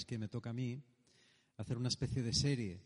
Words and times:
viernes 0.00 0.04
que 0.04 0.18
me 0.18 0.28
toca 0.28 0.50
a 0.50 0.52
mí 0.52 0.82
hacer 1.56 1.76
una 1.76 1.88
especie 1.88 2.22
de 2.22 2.32
serie 2.32 2.80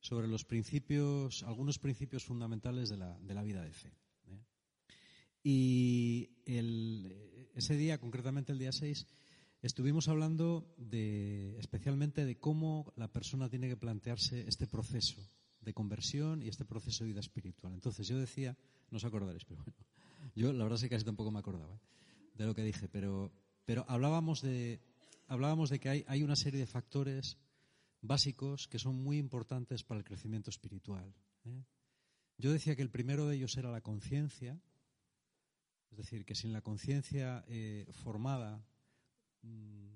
sobre 0.00 0.26
los 0.26 0.44
principios, 0.44 1.42
algunos 1.44 1.78
principios 1.78 2.24
fundamentales 2.24 2.88
de 2.88 2.96
la, 2.96 3.18
de 3.18 3.34
la 3.34 3.42
vida 3.42 3.62
de 3.62 3.72
fe. 3.72 3.92
¿eh? 4.26 4.40
Y 5.44 6.30
ese 7.54 7.76
día, 7.76 7.98
concretamente 7.98 8.52
el 8.52 8.58
día 8.58 8.72
6, 8.72 9.06
estuvimos 9.62 10.08
hablando 10.08 10.74
de, 10.76 11.56
especialmente 11.58 12.24
de 12.24 12.38
cómo 12.38 12.92
la 12.96 13.12
persona 13.12 13.48
tiene 13.48 13.68
que 13.68 13.76
plantearse 13.76 14.48
este 14.48 14.66
proceso 14.66 15.20
de 15.60 15.72
conversión 15.72 16.42
y 16.42 16.48
este 16.48 16.64
proceso 16.64 17.04
de 17.04 17.10
vida 17.10 17.20
espiritual. 17.20 17.72
Entonces 17.72 18.08
yo 18.08 18.18
decía, 18.18 18.56
no 18.90 18.96
os 18.96 19.04
acordaréis, 19.04 19.44
pero 19.44 19.62
bueno, 19.62 19.78
yo 20.34 20.52
la 20.52 20.64
verdad 20.64 20.78
es 20.78 20.82
que 20.82 20.90
casi 20.90 21.04
tampoco 21.04 21.30
me 21.30 21.38
acordaba 21.38 21.74
¿eh? 21.74 21.80
de 22.34 22.46
lo 22.46 22.54
que 22.54 22.64
dije, 22.64 22.88
pero, 22.88 23.30
pero 23.64 23.84
hablábamos 23.86 24.42
de, 24.42 24.80
hablábamos 25.32 25.70
de 25.70 25.80
que 25.80 26.04
hay, 26.06 26.22
una 26.22 26.36
serie 26.36 26.60
de 26.60 26.66
factores 26.66 27.38
básicos 28.02 28.68
que 28.68 28.78
son 28.78 29.02
muy 29.02 29.16
importantes 29.16 29.82
para 29.82 29.98
el 29.98 30.04
crecimiento 30.04 30.50
espiritual. 30.50 31.14
¿eh? 31.46 31.64
Yo 32.36 32.52
decía 32.52 32.76
que 32.76 32.82
el 32.82 32.90
primero 32.90 33.26
de 33.26 33.36
ellos 33.36 33.56
era 33.56 33.70
la 33.70 33.80
conciencia, 33.80 34.60
es 35.90 35.96
decir, 35.96 36.26
que 36.26 36.34
sin 36.34 36.52
la 36.52 36.60
conciencia 36.60 37.44
eh, 37.48 37.86
formada 37.92 38.62
mm, 39.40 39.94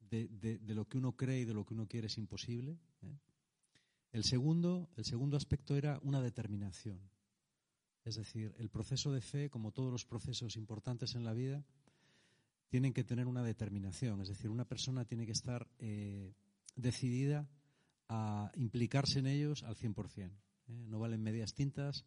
de, 0.00 0.26
de, 0.58 0.74
lo 0.74 0.88
que 0.88 0.98
uno 0.98 1.16
cree 1.16 1.40
y 1.40 1.44
de 1.44 1.54
lo 1.54 1.64
que 1.64 1.74
uno 1.74 1.86
quiere 1.86 2.08
es 2.08 2.18
imposible. 2.18 2.80
¿eh? 3.02 3.16
El 4.10 4.24
segundo, 4.24 4.90
el 4.96 5.04
segundo 5.04 5.36
aspecto 5.36 5.76
era 5.76 6.00
una 6.02 6.20
determinación. 6.20 7.00
Es 8.04 8.16
decir, 8.16 8.56
el 8.58 8.70
proceso 8.70 9.12
de 9.12 9.20
fe, 9.20 9.50
como 9.50 9.70
todos 9.70 9.92
los 9.92 10.04
procesos 10.04 10.56
importantes 10.56 11.14
en 11.14 11.24
la 11.24 11.32
vida, 11.32 11.64
tienen 12.68 12.92
que 12.92 13.04
tener 13.04 13.26
una 13.26 13.42
determinación. 13.42 14.20
Es 14.20 14.28
decir, 14.28 14.50
una 14.50 14.66
persona 14.66 15.04
tiene 15.04 15.26
que 15.26 15.32
estar 15.32 15.68
eh, 15.78 16.34
decidida 16.76 17.48
a 18.08 18.50
implicarse 18.54 19.18
en 19.18 19.26
ellos 19.26 19.62
al 19.62 19.76
100%. 19.76 20.30
¿eh? 20.68 20.86
No 20.86 20.98
valen 20.98 21.22
medias 21.22 21.54
tintas, 21.54 22.04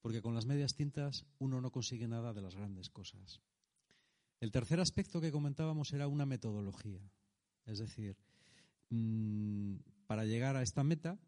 porque 0.00 0.22
con 0.22 0.34
las 0.34 0.46
medias 0.46 0.74
tintas 0.74 1.26
uno 1.38 1.60
no 1.60 1.70
consigue 1.70 2.08
nada 2.08 2.32
de 2.32 2.42
las 2.42 2.54
grandes 2.54 2.90
cosas. 2.90 3.40
El 4.40 4.52
tercer 4.52 4.80
aspecto 4.80 5.20
que 5.20 5.32
comentábamos 5.32 5.92
era 5.92 6.08
una 6.08 6.26
metodología. 6.26 7.00
Es 7.64 7.78
decir, 7.78 8.16
mm, 8.90 9.76
para 10.06 10.24
llegar 10.24 10.56
a 10.56 10.62
esta 10.62 10.84
meta 10.84 11.18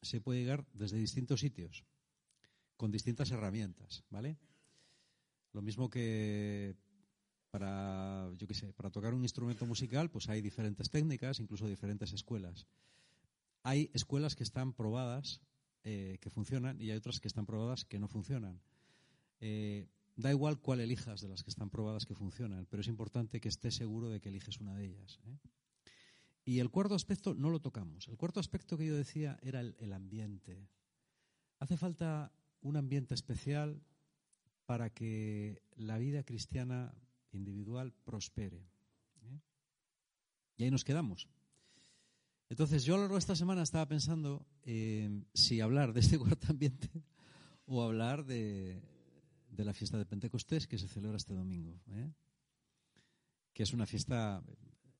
se 0.00 0.20
puede 0.20 0.40
llegar 0.40 0.64
desde 0.72 0.96
distintos 0.98 1.40
sitios, 1.40 1.84
con 2.76 2.90
distintas 2.90 3.30
herramientas, 3.30 4.04
¿vale? 4.10 4.38
Lo 5.52 5.62
mismo 5.62 5.90
que 5.90 6.76
para, 7.52 8.32
yo 8.38 8.46
qué 8.48 8.54
sé, 8.54 8.72
para 8.72 8.90
tocar 8.90 9.12
un 9.12 9.22
instrumento 9.22 9.66
musical, 9.66 10.10
pues 10.10 10.30
hay 10.30 10.40
diferentes 10.40 10.88
técnicas, 10.88 11.38
incluso 11.38 11.68
diferentes 11.68 12.14
escuelas. 12.14 12.66
Hay 13.62 13.90
escuelas 13.92 14.34
que 14.34 14.42
están 14.42 14.72
probadas, 14.72 15.42
eh, 15.84 16.16
que 16.22 16.30
funcionan, 16.30 16.80
y 16.80 16.90
hay 16.90 16.96
otras 16.96 17.20
que 17.20 17.28
están 17.28 17.44
probadas 17.44 17.84
que 17.84 17.98
no 17.98 18.08
funcionan. 18.08 18.62
Eh, 19.40 19.86
da 20.16 20.30
igual 20.30 20.60
cuál 20.60 20.80
elijas 20.80 21.20
de 21.20 21.28
las 21.28 21.42
que 21.42 21.50
están 21.50 21.68
probadas 21.68 22.06
que 22.06 22.14
funcionan, 22.14 22.66
pero 22.70 22.80
es 22.80 22.88
importante 22.88 23.38
que 23.38 23.50
estés 23.50 23.74
seguro 23.74 24.08
de 24.08 24.20
que 24.20 24.30
eliges 24.30 24.58
una 24.58 24.74
de 24.74 24.86
ellas. 24.86 25.20
¿eh? 25.26 25.36
Y 26.46 26.60
el 26.60 26.70
cuarto 26.70 26.94
aspecto 26.94 27.34
no 27.34 27.50
lo 27.50 27.60
tocamos. 27.60 28.08
El 28.08 28.16
cuarto 28.16 28.40
aspecto 28.40 28.78
que 28.78 28.86
yo 28.86 28.96
decía 28.96 29.38
era 29.42 29.60
el, 29.60 29.92
ambiente. 29.92 30.70
Hace 31.58 31.76
falta 31.76 32.32
un 32.62 32.78
ambiente 32.78 33.12
especial 33.12 33.82
para 34.64 34.88
que 34.88 35.60
la 35.76 35.98
vida 35.98 36.24
cristiana 36.24 36.94
individual 37.32 37.92
prospere. 38.04 38.58
¿eh? 38.58 39.40
Y 40.56 40.64
ahí 40.64 40.70
nos 40.70 40.84
quedamos. 40.84 41.28
Entonces 42.48 42.84
yo 42.84 42.94
a 42.94 42.96
lo 42.98 43.02
largo 43.04 43.14
de 43.14 43.20
esta 43.20 43.36
semana 43.36 43.62
estaba 43.62 43.86
pensando 43.86 44.46
si 45.32 45.60
hablar 45.60 45.92
de 45.92 46.00
este 46.00 46.18
cuarto 46.18 46.48
ambiente 46.50 46.90
o 47.66 47.82
hablar 47.82 48.24
de, 48.24 48.82
de, 49.50 49.64
la 49.64 49.72
fiesta 49.72 49.96
de 49.96 50.04
Pentecostés 50.04 50.66
que 50.66 50.78
se 50.78 50.88
celebra 50.88 51.16
este 51.16 51.34
domingo. 51.34 51.80
¿eh? 51.88 52.12
Que 53.54 53.62
es 53.62 53.72
una 53.72 53.86
fiesta 53.86 54.42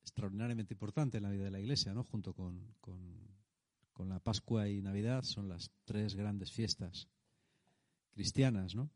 extraordinariamente 0.01 0.73
importante 0.73 1.17
en 1.17 1.23
la 1.23 1.29
vida 1.29 1.45
de 1.45 1.51
la 1.51 1.59
Iglesia, 1.59 1.93
¿no? 1.93 2.03
Junto 2.03 2.33
con, 2.33 2.75
con, 2.81 4.09
la 4.09 4.19
Pascua 4.19 4.67
y 4.67 4.81
Navidad 4.81 5.23
son 5.23 5.47
las 5.47 5.71
tres 5.85 6.15
grandes 6.15 6.51
fiestas 6.51 7.07
cristianas, 8.11 8.75
¿no? 8.75 8.89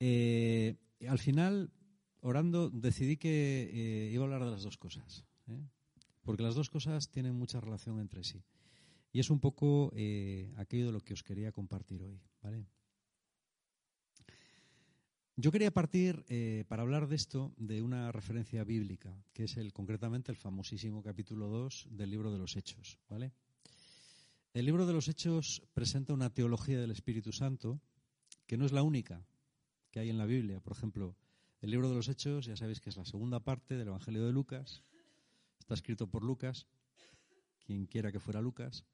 Eh, 0.00 0.76
al 1.06 1.18
final, 1.18 1.70
orando, 2.20 2.70
decidí 2.70 3.16
que 3.16 3.70
eh, 3.72 4.10
iba 4.12 4.22
a 4.22 4.26
hablar 4.26 4.44
de 4.44 4.50
las 4.50 4.62
dos 4.62 4.76
cosas, 4.76 5.24
¿eh? 5.48 5.60
porque 6.22 6.42
las 6.42 6.54
dos 6.54 6.70
cosas 6.70 7.10
tienen 7.10 7.34
mucha 7.34 7.60
relación 7.60 8.00
entre 8.00 8.24
sí. 8.24 8.42
Y 9.12 9.20
es 9.20 9.30
un 9.30 9.40
poco 9.40 9.90
aquello 10.56 10.86
de 10.86 10.92
lo 10.92 11.00
que 11.00 11.14
os 11.14 11.22
quería 11.22 11.50
compartir 11.50 12.02
hoy, 12.02 12.20
¿vale? 12.42 12.66
Yo 15.40 15.52
quería 15.52 15.70
partir, 15.70 16.24
eh, 16.28 16.64
para 16.66 16.82
hablar 16.82 17.06
de 17.06 17.14
esto, 17.14 17.54
de 17.58 17.80
una 17.80 18.10
referencia 18.10 18.64
bíblica, 18.64 19.22
que 19.32 19.44
es 19.44 19.56
el, 19.56 19.72
concretamente 19.72 20.32
el 20.32 20.36
famosísimo 20.36 21.00
capítulo 21.00 21.46
2 21.46 21.90
del 21.92 22.10
libro 22.10 22.32
de 22.32 22.38
los 22.38 22.56
Hechos. 22.56 22.98
¿vale? 23.08 23.30
El 24.52 24.64
libro 24.64 24.84
de 24.84 24.92
los 24.92 25.06
Hechos 25.06 25.62
presenta 25.74 26.12
una 26.12 26.34
teología 26.34 26.80
del 26.80 26.90
Espíritu 26.90 27.30
Santo 27.30 27.80
que 28.48 28.56
no 28.56 28.66
es 28.66 28.72
la 28.72 28.82
única 28.82 29.24
que 29.92 30.00
hay 30.00 30.10
en 30.10 30.18
la 30.18 30.26
Biblia. 30.26 30.58
Por 30.58 30.72
ejemplo, 30.72 31.14
el 31.60 31.70
libro 31.70 31.88
de 31.88 31.96
los 31.96 32.08
Hechos, 32.08 32.46
ya 32.46 32.56
sabéis 32.56 32.80
que 32.80 32.90
es 32.90 32.96
la 32.96 33.04
segunda 33.04 33.40
parte 33.40 33.76
del 33.76 33.88
Evangelio 33.88 34.24
de 34.24 34.32
Lucas, 34.32 34.82
está 35.58 35.74
escrito 35.74 36.06
por 36.08 36.22
Lucas, 36.22 36.66
quien 37.66 37.86
quiera 37.86 38.12
que 38.12 38.20
fuera 38.20 38.40
Lucas, 38.40 38.84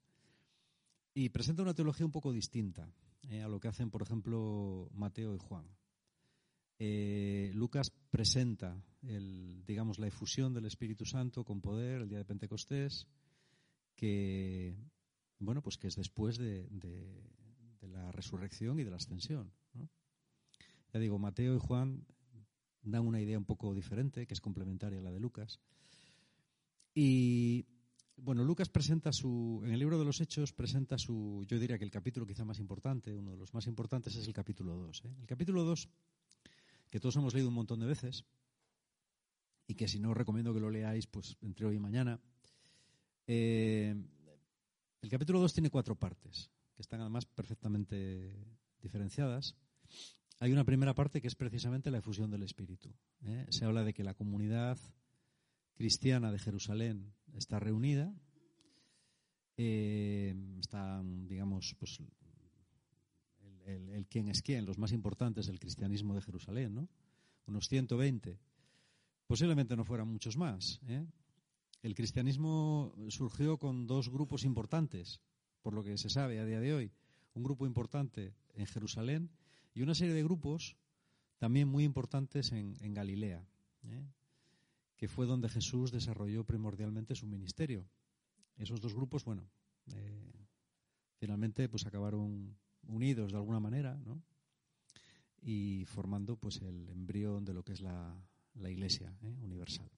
y 1.13 1.29
presenta 1.29 1.61
una 1.61 1.73
teología 1.73 2.05
un 2.05 2.11
poco 2.11 2.31
distinta 2.31 2.89
eh, 3.29 3.41
a 3.41 3.47
lo 3.47 3.59
que 3.59 3.67
hacen, 3.67 3.89
por 3.89 4.01
ejemplo, 4.01 4.89
Mateo 4.93 5.33
y 5.33 5.39
Juan. 5.39 5.65
Eh, 6.77 7.51
Lucas 7.53 7.89
presenta 8.09 8.83
digamos, 9.67 9.99
la 9.99 10.07
efusión 10.07 10.53
del 10.53 10.65
Espíritu 10.65 11.05
Santo 11.05 11.43
con 11.43 11.61
poder 11.61 12.01
el 12.01 12.09
día 12.09 12.17
de 12.17 12.25
Pentecostés, 12.25 13.07
que, 13.95 14.75
bueno, 15.39 15.61
pues 15.61 15.77
que 15.77 15.87
es 15.87 15.95
después 15.95 16.37
de, 16.37 16.67
la 17.81 18.11
resurrección 18.11 18.79
y 18.79 18.83
de 18.83 18.89
la 18.89 18.97
ascensión. 18.97 19.51
Ya 20.93 20.99
digo, 20.99 21.19
Mateo 21.19 21.55
y 21.55 21.59
Juan 21.59 22.05
dan 22.85 23.05
una 23.05 23.21
idea 23.21 23.37
un 23.37 23.45
poco 23.45 23.73
diferente, 23.73 24.25
que 24.25 24.33
es 24.33 24.41
complementaria 24.41 24.99
a 24.99 25.03
la 25.03 25.11
de 25.11 25.19
Lucas. 25.19 25.59
Y 26.93 27.65
bueno, 28.17 28.43
Lucas 28.43 28.69
presenta 28.69 29.11
su, 29.11 29.61
en 29.65 29.71
el 29.71 29.79
libro 29.79 29.99
de 29.99 30.05
los 30.05 30.21
Hechos 30.21 30.53
presenta 30.53 30.97
su, 30.97 31.43
yo 31.47 31.59
diría 31.59 31.77
que 31.77 31.83
el 31.83 31.91
capítulo 31.91 32.25
quizá 32.25 32.45
más 32.45 32.59
importante, 32.59 33.13
uno 33.13 33.31
de 33.31 33.37
los 33.37 33.53
más 33.53 33.67
importantes 33.67 34.15
es 34.15 34.27
el 34.27 34.33
capítulo 34.33 34.75
2. 34.75 35.03
¿eh? 35.05 35.15
El 35.19 35.27
capítulo 35.27 35.63
2 35.63 35.89
que 36.89 36.99
todos 36.99 37.17
hemos 37.17 37.33
leído 37.33 37.49
un 37.49 37.55
montón 37.55 37.81
de 37.81 37.87
veces 37.87 38.23
y 39.67 39.75
que 39.75 39.87
si 39.87 39.99
no 39.99 40.11
os 40.11 40.17
recomiendo 40.17 40.53
que 40.53 40.61
lo 40.61 40.69
leáis 40.69 41.07
pues 41.07 41.35
entre 41.41 41.65
hoy 41.65 41.75
y 41.75 41.79
mañana. 41.79 42.19
Eh, 43.27 43.95
el 45.01 45.09
capítulo 45.09 45.39
2 45.39 45.53
tiene 45.53 45.69
cuatro 45.69 45.95
partes, 45.95 46.51
que 46.75 46.81
están 46.81 47.01
además 47.01 47.25
perfectamente 47.25 48.33
diferenciadas. 48.81 49.55
Hay 50.39 50.51
una 50.51 50.65
primera 50.65 50.93
parte 50.93 51.21
que 51.21 51.27
es 51.27 51.35
precisamente 51.35 51.89
la 51.91 51.99
efusión 51.99 52.29
del 52.29 52.43
Espíritu. 52.43 52.93
¿eh? 53.23 53.45
Se 53.49 53.65
habla 53.65 53.83
de 53.83 53.93
que 53.93 54.03
la 54.03 54.13
comunidad 54.13 54.77
cristiana 55.75 56.31
de 56.31 56.39
Jerusalén 56.39 57.13
está 57.33 57.59
reunida, 57.59 58.13
eh, 59.57 60.35
están, 60.59 61.27
digamos, 61.27 61.75
pues 61.79 61.99
el, 63.65 64.05
quién 64.07 64.27
es 64.27 64.41
quién, 64.41 64.65
los 64.65 64.77
más 64.77 64.91
importantes 64.91 65.47
del 65.47 65.59
cristianismo 65.59 66.13
de 66.13 66.21
Jerusalén, 66.21 66.75
¿no? 66.75 66.89
Unos 67.47 67.67
120. 67.69 68.37
Posiblemente 69.27 69.75
no 69.75 69.85
fueran 69.85 70.09
muchos 70.09 70.37
más. 70.37 70.81
¿eh? 70.87 71.05
El 71.81 71.95
cristianismo 71.95 72.93
surgió 73.07 73.57
con 73.57 73.87
dos 73.87 74.09
grupos 74.09 74.43
importantes, 74.43 75.21
por 75.61 75.73
lo 75.73 75.83
que 75.83 75.97
se 75.97 76.09
sabe 76.09 76.39
a 76.39 76.45
día 76.45 76.59
de 76.59 76.73
hoy. 76.73 76.91
Un 77.33 77.43
grupo 77.43 77.65
importante 77.65 78.33
en 78.53 78.65
Jerusalén 78.65 79.29
y 79.75 79.81
una 79.81 79.93
serie 79.93 80.13
de 80.13 80.23
grupos 80.23 80.77
también 81.37 81.67
muy 81.67 81.83
importantes 81.83 82.53
en, 82.53 82.93
Galilea, 82.93 83.45
¿eh? 83.83 84.07
que 84.95 85.09
fue 85.09 85.25
donde 85.25 85.49
Jesús 85.49 85.91
desarrolló 85.91 86.45
primordialmente 86.45 87.13
su 87.13 87.27
ministerio. 87.27 87.85
Esos 88.55 88.79
dos 88.79 88.95
grupos, 88.95 89.25
bueno, 89.25 89.43
eh, 89.93 90.47
finalmente 91.17 91.67
pues 91.67 91.85
acabaron 91.85 92.57
unidos 92.87 93.33
de 93.33 93.37
alguna 93.37 93.59
manera, 93.59 93.99
¿no? 94.05 94.23
Y 95.41 95.83
formando 95.85 96.37
pues 96.37 96.61
el 96.61 96.87
embrión 96.89 97.43
de 97.43 97.53
lo 97.53 97.63
que 97.63 97.73
es 97.73 97.81
la, 97.81 98.17
Iglesia 98.55 99.13
¿eh? 99.21 99.35
universal. 99.41 99.91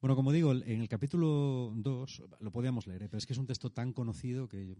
Bueno, 0.00 0.14
como 0.14 0.30
digo, 0.30 0.52
en 0.52 0.80
el 0.82 0.88
capítulo 0.88 1.72
2, 1.74 2.22
lo 2.40 2.52
podíamos 2.52 2.86
leer, 2.86 3.08
pero 3.08 3.18
es 3.18 3.26
que 3.26 3.32
es 3.32 3.38
un 3.38 3.46
texto 3.46 3.72
tan 3.72 3.92
conocido 3.94 4.46
que 4.46 4.76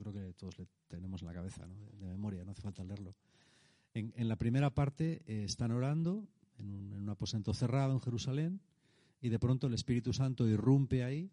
creo 0.00 0.12
que 0.12 0.32
todos 0.34 0.58
le 0.58 0.66
tenemos 0.88 1.22
en 1.22 1.28
la 1.28 1.34
cabeza, 1.34 1.66
de, 1.66 2.06
memoria, 2.06 2.44
no 2.44 2.52
hace 2.52 2.62
falta 2.62 2.82
leerlo. 2.82 3.14
En, 3.94 4.28
la 4.28 4.36
primera 4.36 4.70
parte 4.70 5.22
eh, 5.26 5.44
están 5.44 5.72
orando 5.72 6.28
en 6.58 6.70
un, 6.70 6.92
en 6.92 7.02
un, 7.02 7.08
aposento 7.08 7.52
cerrado 7.54 7.92
en 7.92 8.00
Jerusalén 8.00 8.60
y 9.20 9.28
de 9.28 9.38
pronto 9.38 9.66
el 9.66 9.74
Espíritu 9.74 10.12
Santo 10.12 10.48
irrumpe 10.48 11.04
ahí 11.04 11.30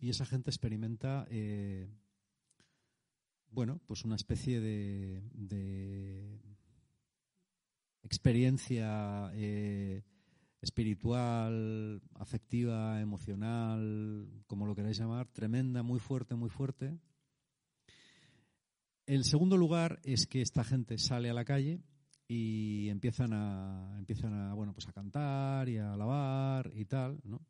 y 0.00 0.10
esa 0.10 0.26
gente 0.26 0.50
experimenta, 0.50 1.26
eh, 1.30 1.88
bueno, 3.50 3.80
pues 3.86 4.04
una 4.04 4.16
especie 4.16 4.60
de, 4.60 5.22
experiencia 8.02 9.30
eh, 9.34 10.02
espiritual, 10.60 12.02
afectiva, 12.14 13.00
emocional, 13.00 14.28
como 14.46 14.66
lo 14.66 14.74
queráis 14.74 14.98
llamar, 14.98 15.28
tremenda, 15.28 15.82
muy 15.82 15.98
fuerte, 15.98 16.34
muy 16.34 16.50
fuerte. 16.50 16.98
El 19.06 19.22
segundo 19.22 19.56
lugar 19.56 20.00
es 20.02 20.26
que 20.26 20.42
esta 20.42 20.64
gente 20.64 20.98
sale 20.98 21.30
a 21.30 21.34
la 21.34 21.44
calle 21.44 21.80
y 22.26 22.88
empiezan 22.88 23.32
a 23.32 23.94
empiezan 23.98 24.34
a 24.34 24.54
bueno 24.54 24.72
pues 24.72 24.88
a 24.88 24.92
cantar 24.92 25.68
y 25.68 25.78
a 25.78 25.92
alabar 25.92 26.72
y 26.74 26.84
tal 26.86 27.20
¿no? 27.22 27.40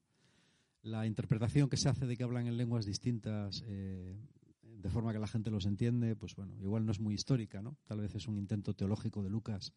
la 0.83 1.07
interpretación 1.07 1.71
que 1.71 1.79
se 1.79 1.89
hace 1.89 2.05
de 2.05 2.15
que 2.15 2.25
hablan 2.25 2.47
en 2.47 2.59
lenguas 2.59 2.85
distintas 2.85 3.65
eh, 3.67 4.19
de 4.63 4.91
forma 4.91 5.15
que 5.15 5.19
la 5.19 5.27
gente 5.27 5.51
los 5.51 5.65
entiende 5.65 6.15
pues 6.15 6.37
bueno 6.37 6.55
igual 6.61 6.85
no 6.85 6.93
es 6.93 7.01
muy 7.01 7.15
histórica 7.15 7.63
no 7.63 7.79
tal 7.87 8.01
vez 8.01 8.15
es 8.15 8.29
un 8.29 8.37
intento 8.37 8.75
teológico 8.75 9.23
de 9.23 9.31
Lucas 9.31 9.73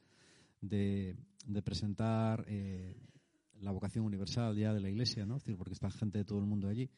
de, 0.60 1.16
presentar 1.64 2.44
eh, 2.50 2.98
la 3.62 3.72
vocación 3.72 4.04
universal 4.04 4.58
ya 4.58 4.74
de 4.74 4.82
la 4.82 4.90
Iglesia 4.90 5.26
no 5.26 5.36
decir 5.36 5.56
porque 5.56 5.74
está 5.74 5.90
gente 5.90 6.18
de 6.18 6.26
todo 6.26 6.40
el 6.40 6.46
mundo 6.46 6.68
allí 6.68 6.90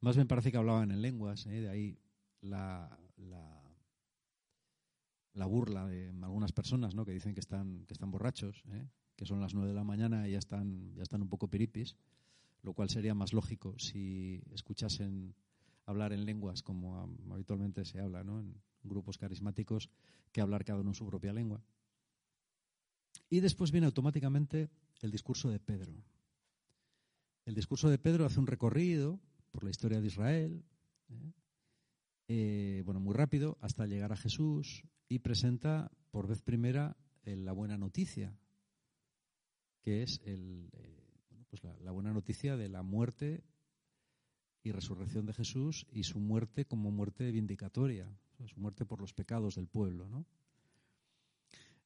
más 0.00 0.16
bien 0.16 0.26
parece 0.26 0.50
que 0.50 0.58
hablaban 0.58 0.90
en 0.90 1.02
lenguas 1.02 1.46
¿eh? 1.46 1.60
de 1.60 1.68
ahí 1.68 1.98
la, 2.40 2.98
la 3.16 3.63
la 5.34 5.46
burla 5.46 5.86
de 5.86 6.10
algunas 6.22 6.52
personas 6.52 6.94
¿no? 6.94 7.04
que 7.04 7.12
dicen 7.12 7.34
que 7.34 7.40
están, 7.40 7.84
que 7.86 7.92
están 7.92 8.10
borrachos, 8.10 8.62
¿eh? 8.72 8.88
que 9.16 9.26
son 9.26 9.40
las 9.40 9.54
nueve 9.54 9.68
de 9.68 9.74
la 9.74 9.84
mañana 9.84 10.28
y 10.28 10.32
ya 10.32 10.38
están, 10.38 10.94
ya 10.94 11.02
están 11.02 11.22
un 11.22 11.28
poco 11.28 11.48
piripis, 11.48 11.96
lo 12.62 12.72
cual 12.72 12.88
sería 12.88 13.14
más 13.14 13.32
lógico 13.32 13.74
si 13.78 14.40
escuchasen 14.52 15.34
hablar 15.86 16.12
en 16.12 16.24
lenguas 16.24 16.62
como 16.62 17.16
habitualmente 17.30 17.84
se 17.84 18.00
habla 18.00 18.24
¿no? 18.24 18.40
en 18.40 18.54
grupos 18.82 19.18
carismáticos 19.18 19.90
que 20.32 20.40
hablar 20.40 20.64
cada 20.64 20.80
uno 20.80 20.90
en 20.90 20.94
su 20.94 21.06
propia 21.06 21.32
lengua. 21.32 21.60
Y 23.28 23.40
después 23.40 23.72
viene 23.72 23.86
automáticamente 23.86 24.70
el 25.00 25.10
discurso 25.10 25.50
de 25.50 25.58
Pedro. 25.58 25.92
El 27.44 27.54
discurso 27.54 27.90
de 27.90 27.98
Pedro 27.98 28.24
hace 28.24 28.40
un 28.40 28.46
recorrido 28.46 29.20
por 29.50 29.64
la 29.64 29.70
historia 29.70 30.00
de 30.00 30.06
Israel, 30.06 30.64
¿eh? 31.10 31.32
Eh, 32.26 32.82
bueno, 32.86 33.00
muy 33.00 33.14
rápido, 33.14 33.58
hasta 33.60 33.86
llegar 33.86 34.12
a 34.12 34.16
Jesús 34.16 34.84
y 35.08 35.20
presenta 35.20 35.90
por 36.10 36.26
vez 36.26 36.42
primera 36.42 36.96
eh, 37.24 37.36
la 37.36 37.52
buena 37.52 37.76
noticia, 37.76 38.36
que 39.82 40.02
es 40.02 40.20
el, 40.24 40.70
eh, 40.72 41.44
pues 41.48 41.62
la, 41.64 41.90
buena 41.90 42.12
noticia 42.12 42.56
de 42.56 42.68
la 42.68 42.82
muerte 42.82 43.44
y 44.62 44.72
resurrección 44.72 45.26
de 45.26 45.34
Jesús 45.34 45.86
y 45.90 46.04
su 46.04 46.20
muerte 46.20 46.64
como 46.64 46.90
muerte 46.90 47.30
vindicatoria, 47.30 48.08
su 48.46 48.58
muerte 48.60 48.84
por 48.86 49.00
los 49.00 49.12
pecados 49.12 49.56
del 49.56 49.68
pueblo. 49.68 50.26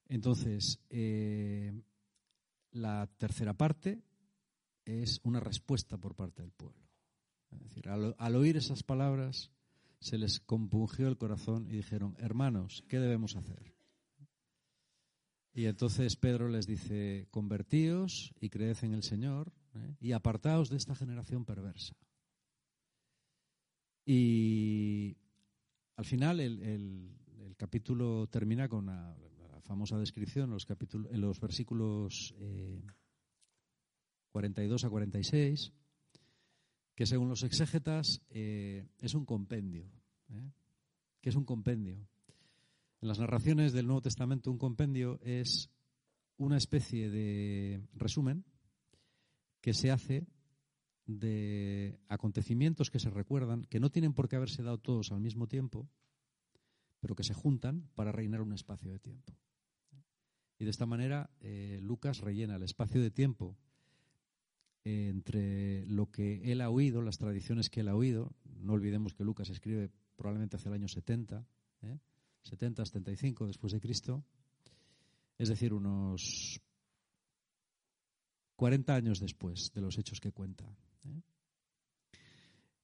Entonces, 0.09 0.81
la 2.73 3.07
tercera 3.19 3.55
parte 3.55 4.03
es 4.85 5.21
una 5.25 5.41
respuesta 5.41 5.99
por 5.99 6.15
parte 6.15 6.43
del 6.43 6.53
pueblo. 6.53 6.89
Es 7.51 7.61
decir, 7.61 7.89
al 7.89 8.37
oír 8.37 8.57
esas 8.57 8.83
palabras, 8.83 9.51
se 10.01 10.19
les 10.19 10.41
compungió 10.41 11.09
el 11.09 11.17
corazón 11.17 11.67
y 11.69 11.77
dijeron, 11.77 12.15
hermanos, 12.19 12.85
¿qué 12.89 12.99
debemos 12.99 13.37
hacer? 13.37 13.75
Y 15.53 15.67
entonces 15.67 16.17
Pedro 16.17 16.49
les 16.49 16.67
dice, 16.67 17.27
convertíos 17.31 18.33
y 18.41 18.49
creed 18.49 18.77
en 18.83 18.95
el 18.95 19.03
Señor 19.03 19.53
¿eh? 19.75 19.97
y 20.01 20.13
apartaos 20.13 20.71
de 20.71 20.77
esta 20.77 20.95
generación 20.95 21.45
perversa. 21.45 21.97
Y 24.07 25.17
al 25.97 26.05
final 26.05 26.41
el, 26.41 27.15
capítulo 27.57 28.29
termina 28.29 28.69
con 28.69 28.87
la, 28.87 29.17
famosa 29.63 29.99
descripción, 29.99 30.49
los, 30.49 30.67
en 31.11 31.21
los 31.21 31.41
versículos 31.41 32.35
42 34.31 34.83
eh, 34.83 34.87
a 34.87 34.89
46, 34.89 35.73
que 36.99 37.07
según 37.07 37.29
los 37.29 37.45
exégetas 37.45 38.23
eh, 38.29 38.89
es 38.99 39.15
un 39.15 39.25
compendio. 39.25 39.89
¿eh? 40.31 40.51
¿Qué 41.21 41.29
es 41.29 41.37
un 41.37 41.45
compendio? 41.45 42.09
En 43.01 43.07
las 43.07 43.21
narraciones 43.21 43.73
del 43.73 43.87
Nuevo 43.87 44.03
Testamento, 44.03 44.51
un 44.51 44.59
compendio 44.59 45.21
es 45.23 45.71
una 46.39 46.57
especie 46.57 47.09
de 47.09 47.81
resumen 47.95 48.45
que 49.61 49.75
se 49.75 49.93
hace 49.93 50.27
de 51.07 52.01
acontecimientos 52.09 52.91
que 52.91 52.99
se 52.99 53.11
recuerdan, 53.11 53.63
que 53.67 53.79
no 53.79 53.91
tienen 53.91 54.13
por 54.13 54.29
qué 54.29 54.35
haberse 54.35 54.65
dado 54.65 54.79
todos 54.79 55.13
al 55.13 55.21
mismo 55.21 55.47
tiempo, 55.47 55.89
pero 56.99 57.15
que 57.15 57.23
se 57.23 57.33
juntan 57.33 57.89
para 57.95 58.11
rellenar 58.11 58.41
un 58.41 58.55
espacio 58.55 58.91
de 58.91 58.99
tiempo. 58.99 59.39
Y 60.59 60.65
de 60.65 60.71
esta 60.71 60.85
manera 60.85 61.31
eh, 61.39 61.79
Lucas 61.81 62.19
rellena 62.19 62.57
el 62.57 62.65
espacio 62.65 63.01
de 63.01 63.13
tiempo 63.13 63.57
entre 64.89 65.87
lo 65.87 66.11
que 66.11 66.51
él 66.51 66.61
ha 66.61 66.71
oído, 66.71 67.03
las 67.03 67.19
tradiciones 67.19 67.69
que 67.69 67.81
él 67.81 67.89
ha 67.89 67.95
oído. 67.95 68.33
No 68.61 68.73
olvidemos 68.73 69.13
que 69.13 69.25
Lucas 69.25 69.51
escribe 69.51 69.91
probablemente 70.17 70.57
hacia 70.57 70.69
el 70.71 70.75
año 70.75 70.89
70, 70.89 71.47
¿eh? 71.83 71.99
70, 72.43 72.85
75 72.87 73.47
después 73.47 73.73
de 73.73 73.81
Cristo, 73.81 74.25
es 75.37 75.49
decir, 75.49 75.75
unos 75.75 76.61
40 78.57 78.95
años 78.95 79.21
después 79.21 79.73
de 79.75 79.81
los 79.81 79.99
hechos 79.99 80.21
que 80.21 80.33
cuenta. 80.33 80.65
¿eh? 81.05 81.21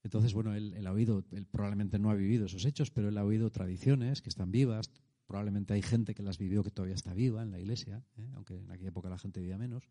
Entonces, 0.03 0.35
bueno, 0.35 0.55
él, 0.55 0.87
ha 0.87 0.93
oído, 0.93 1.25
él 1.31 1.47
probablemente 1.47 1.99
no 1.99 2.11
ha 2.11 2.15
vivido 2.15 2.47
esos 2.47 2.67
hechos, 2.67 2.91
pero 2.91 3.09
él 3.09 3.17
ha 3.17 3.25
oído 3.25 3.51
tradiciones 3.51 4.21
que 4.21 4.29
están 4.29 4.51
vivas. 4.51 4.91
Probablemente 5.27 5.73
hay 5.73 5.83
gente 5.83 6.15
que 6.15 6.23
las 6.23 6.37
vivió 6.37 6.63
que 6.63 6.71
todavía 6.71 6.95
está 6.95 7.15
viva 7.15 7.43
en 7.43 7.51
la 7.51 7.59
iglesia, 7.59 8.05
¿eh? 8.19 8.29
aunque 8.35 8.59
en 8.59 8.71
aquella 8.71 8.91
época 8.91 9.09
la 9.09 9.19
gente 9.19 9.41
vivía 9.41 9.57
menos 9.57 9.89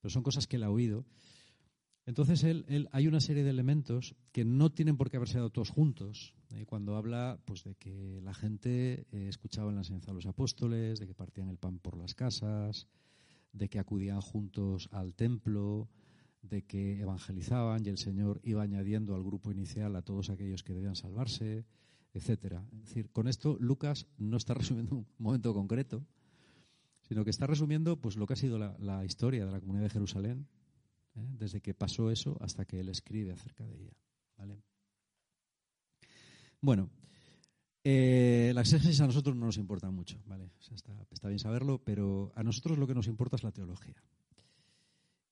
pero 0.00 0.10
son 0.10 0.22
cosas 0.22 0.46
que 0.46 0.56
él 0.56 0.62
ha 0.62 0.70
oído. 0.70 1.04
Entonces 2.08 2.42
él, 2.42 2.88
hay 2.90 3.06
una 3.06 3.20
serie 3.20 3.44
de 3.44 3.50
elementos 3.50 4.16
que 4.32 4.42
no 4.42 4.72
tienen 4.72 4.96
por 4.96 5.10
qué 5.10 5.18
haberse 5.18 5.36
dado 5.36 5.50
todos 5.50 5.68
juntos. 5.68 6.32
¿eh? 6.54 6.64
Cuando 6.64 6.96
habla 6.96 7.38
pues, 7.44 7.64
de 7.64 7.74
que 7.74 8.22
la 8.22 8.32
gente 8.32 9.06
eh, 9.12 9.26
escuchaba 9.28 9.68
en 9.68 9.74
la 9.74 9.82
enseñanza 9.82 10.12
de 10.12 10.14
los 10.14 10.24
apóstoles, 10.24 11.00
de 11.00 11.06
que 11.06 11.12
partían 11.12 11.50
el 11.50 11.58
pan 11.58 11.78
por 11.78 11.98
las 11.98 12.14
casas, 12.14 12.88
de 13.52 13.68
que 13.68 13.78
acudían 13.78 14.22
juntos 14.22 14.88
al 14.90 15.12
templo, 15.12 15.90
de 16.40 16.62
que 16.62 16.98
evangelizaban 16.98 17.84
y 17.84 17.90
el 17.90 17.98
Señor 17.98 18.40
iba 18.42 18.62
añadiendo 18.62 19.14
al 19.14 19.22
grupo 19.22 19.52
inicial 19.52 19.94
a 19.94 20.00
todos 20.00 20.30
aquellos 20.30 20.62
que 20.62 20.72
debían 20.72 20.96
salvarse, 20.96 21.66
etcétera. 22.14 22.64
Es 22.72 22.86
decir, 22.86 23.10
con 23.10 23.28
esto 23.28 23.58
Lucas 23.60 24.06
no 24.16 24.38
está 24.38 24.54
resumiendo 24.54 24.96
un 24.96 25.06
momento 25.18 25.52
concreto, 25.52 26.06
sino 27.02 27.22
que 27.24 27.30
está 27.30 27.46
resumiendo 27.46 28.00
pues 28.00 28.16
lo 28.16 28.26
que 28.26 28.32
ha 28.32 28.36
sido 28.36 28.58
la, 28.58 29.04
historia 29.04 29.44
de 29.44 29.52
la 29.52 29.60
comunidad 29.60 29.84
de 29.84 29.90
Jerusalén, 29.90 30.46
¿eh? 31.16 31.26
desde 31.38 31.60
que 31.60 31.74
pasó 31.74 32.10
eso 32.10 32.36
hasta 32.40 32.64
que 32.64 32.80
él 32.80 32.88
escribe 32.88 33.32
acerca 33.32 33.64
de 33.64 33.76
ella. 33.76 33.92
Bueno, 36.60 36.90
eh, 37.84 38.52
la 38.54 38.62
exégesis 38.62 39.00
a 39.00 39.06
nosotros 39.06 39.36
no 39.36 39.46
nos 39.46 39.58
importa 39.58 39.90
mucho, 39.90 40.20
¿vale? 40.26 40.50
está, 41.10 41.28
bien 41.28 41.38
saberlo, 41.38 41.82
pero 41.82 42.32
a 42.34 42.42
nosotros 42.42 42.78
lo 42.78 42.86
que 42.86 42.94
nos 42.94 43.06
importa 43.06 43.36
es 43.36 43.44
la 43.44 43.52
teología. 43.52 44.02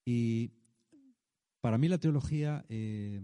Y 0.05 0.53
para 1.61 1.79
mí 1.79 1.89
la 1.89 1.99
teología, 1.99 2.65
eh, 2.69 3.21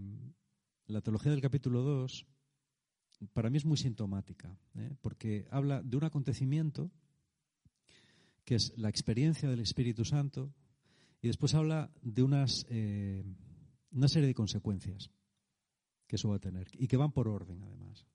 la 0.87 1.01
teología 1.01 1.31
del 1.31 1.41
capítulo 1.41 1.81
2, 1.81 2.25
para 3.31 3.49
mí 3.49 3.57
es 3.57 3.65
muy 3.65 3.77
sintomática, 3.77 4.57
porque 5.01 5.47
habla 5.49 5.81
de 5.81 5.95
un 5.95 6.03
acontecimiento 6.03 6.91
que 8.43 8.55
es 8.55 8.77
la 8.77 8.89
experiencia 8.89 9.49
del 9.49 9.61
Espíritu 9.61 10.03
Santo, 10.03 10.53
y 11.23 11.27
después 11.27 11.55
habla 11.55 11.89
de 12.01 12.21
unas, 12.21 12.65
eh, 12.69 13.23
una 13.91 14.09
serie 14.09 14.27
de 14.27 14.33
consecuencias 14.33 15.09
que 16.05 16.17
eso 16.17 16.27
va 16.27 16.35
a 16.35 16.39
tener, 16.39 16.67
y 16.73 16.87
que 16.87 16.97
van 16.97 17.13
por 17.13 17.29
orden 17.29 17.63
además. 17.63 18.05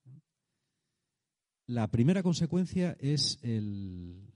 La 1.64 1.90
primera 1.90 2.22
consecuencia 2.22 2.96
es 3.00 3.38
el, 3.42 4.30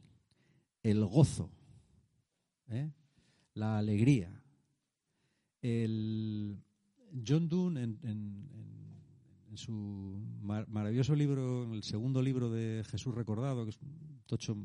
el 0.83 1.05
gozo, 1.05 1.51
¿eh? 2.69 2.91
la 3.53 3.77
alegría. 3.77 4.43
El 5.61 6.59
John 7.27 7.51
Donne, 7.51 7.83
en, 7.83 8.49
su 9.55 10.19
maravilloso 10.41 11.15
libro, 11.15 11.65
en 11.65 11.75
el 11.75 11.83
segundo 11.83 12.23
libro 12.23 12.51
de 12.51 12.85
Jesús 12.85 13.15
Recordado, 13.15 13.65
que 13.65 13.71
es 13.71 13.79
tocho 14.25 14.57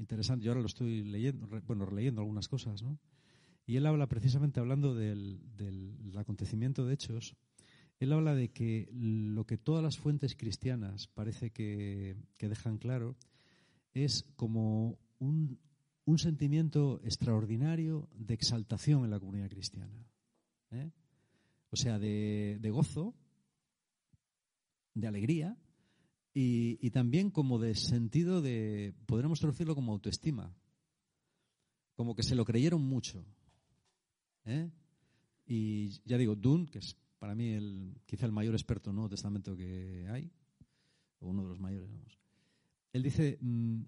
interesante. 0.00 0.44
Yo 0.44 0.50
ahora 0.50 0.62
lo 0.62 0.66
estoy 0.66 1.04
leyendo, 1.04 1.46
bueno, 1.66 1.86
releyendo 1.86 2.20
algunas 2.20 2.48
cosas, 2.48 2.82
¿no? 2.82 2.98
Y 3.66 3.76
él 3.76 3.86
habla 3.86 4.08
precisamente 4.08 4.58
hablando 4.58 4.94
del, 4.94 5.40
acontecimiento 6.16 6.84
de 6.84 6.94
hechos. 6.94 7.36
Él 8.00 8.12
habla 8.12 8.34
de 8.34 8.48
que 8.48 8.88
lo 8.92 9.46
que 9.46 9.58
todas 9.58 9.84
las 9.84 9.98
fuentes 9.98 10.34
cristianas 10.34 11.06
parece 11.06 11.50
que, 11.50 12.16
dejan 12.38 12.78
claro 12.78 13.16
es 13.92 14.24
como 14.36 14.98
un, 15.18 15.60
un 16.04 16.18
sentimiento 16.18 17.00
extraordinario 17.04 18.08
de 18.14 18.34
exaltación 18.34 19.04
en 19.04 19.10
la 19.10 19.20
comunidad 19.20 19.50
cristiana. 19.50 20.04
¿eh? 20.70 20.90
O 21.70 21.76
sea, 21.76 21.98
de, 21.98 22.70
gozo, 22.72 23.14
de 24.94 25.06
alegría 25.06 25.56
y, 26.32 26.90
también 26.90 27.30
como 27.30 27.58
de 27.58 27.74
sentido 27.74 28.40
de, 28.40 28.94
podríamos 29.06 29.40
traducirlo 29.40 29.74
como 29.74 29.92
autoestima, 29.92 30.54
como 31.94 32.14
que 32.14 32.22
se 32.22 32.34
lo 32.34 32.44
creyeron 32.44 32.82
mucho. 32.82 33.24
¿eh? 34.44 34.70
Y 35.46 36.00
ya 36.04 36.16
digo, 36.16 36.36
Dunn, 36.36 36.66
que 36.66 36.78
es 36.78 36.96
para 37.18 37.34
mí 37.34 37.50
el, 37.50 38.00
quizá 38.06 38.26
el 38.26 38.32
mayor 38.32 38.54
experto 38.54 38.90
en 38.90 38.96
Nuevo 38.96 39.10
Testamento 39.10 39.56
que 39.56 40.06
hay, 40.08 40.30
o 41.18 41.28
uno 41.28 41.42
de 41.42 41.48
los 41.48 41.60
mayores, 41.60 41.90
vamos. 41.90 42.18
Él 42.92 43.02
dice, 43.02 43.38
mm, 43.40 43.82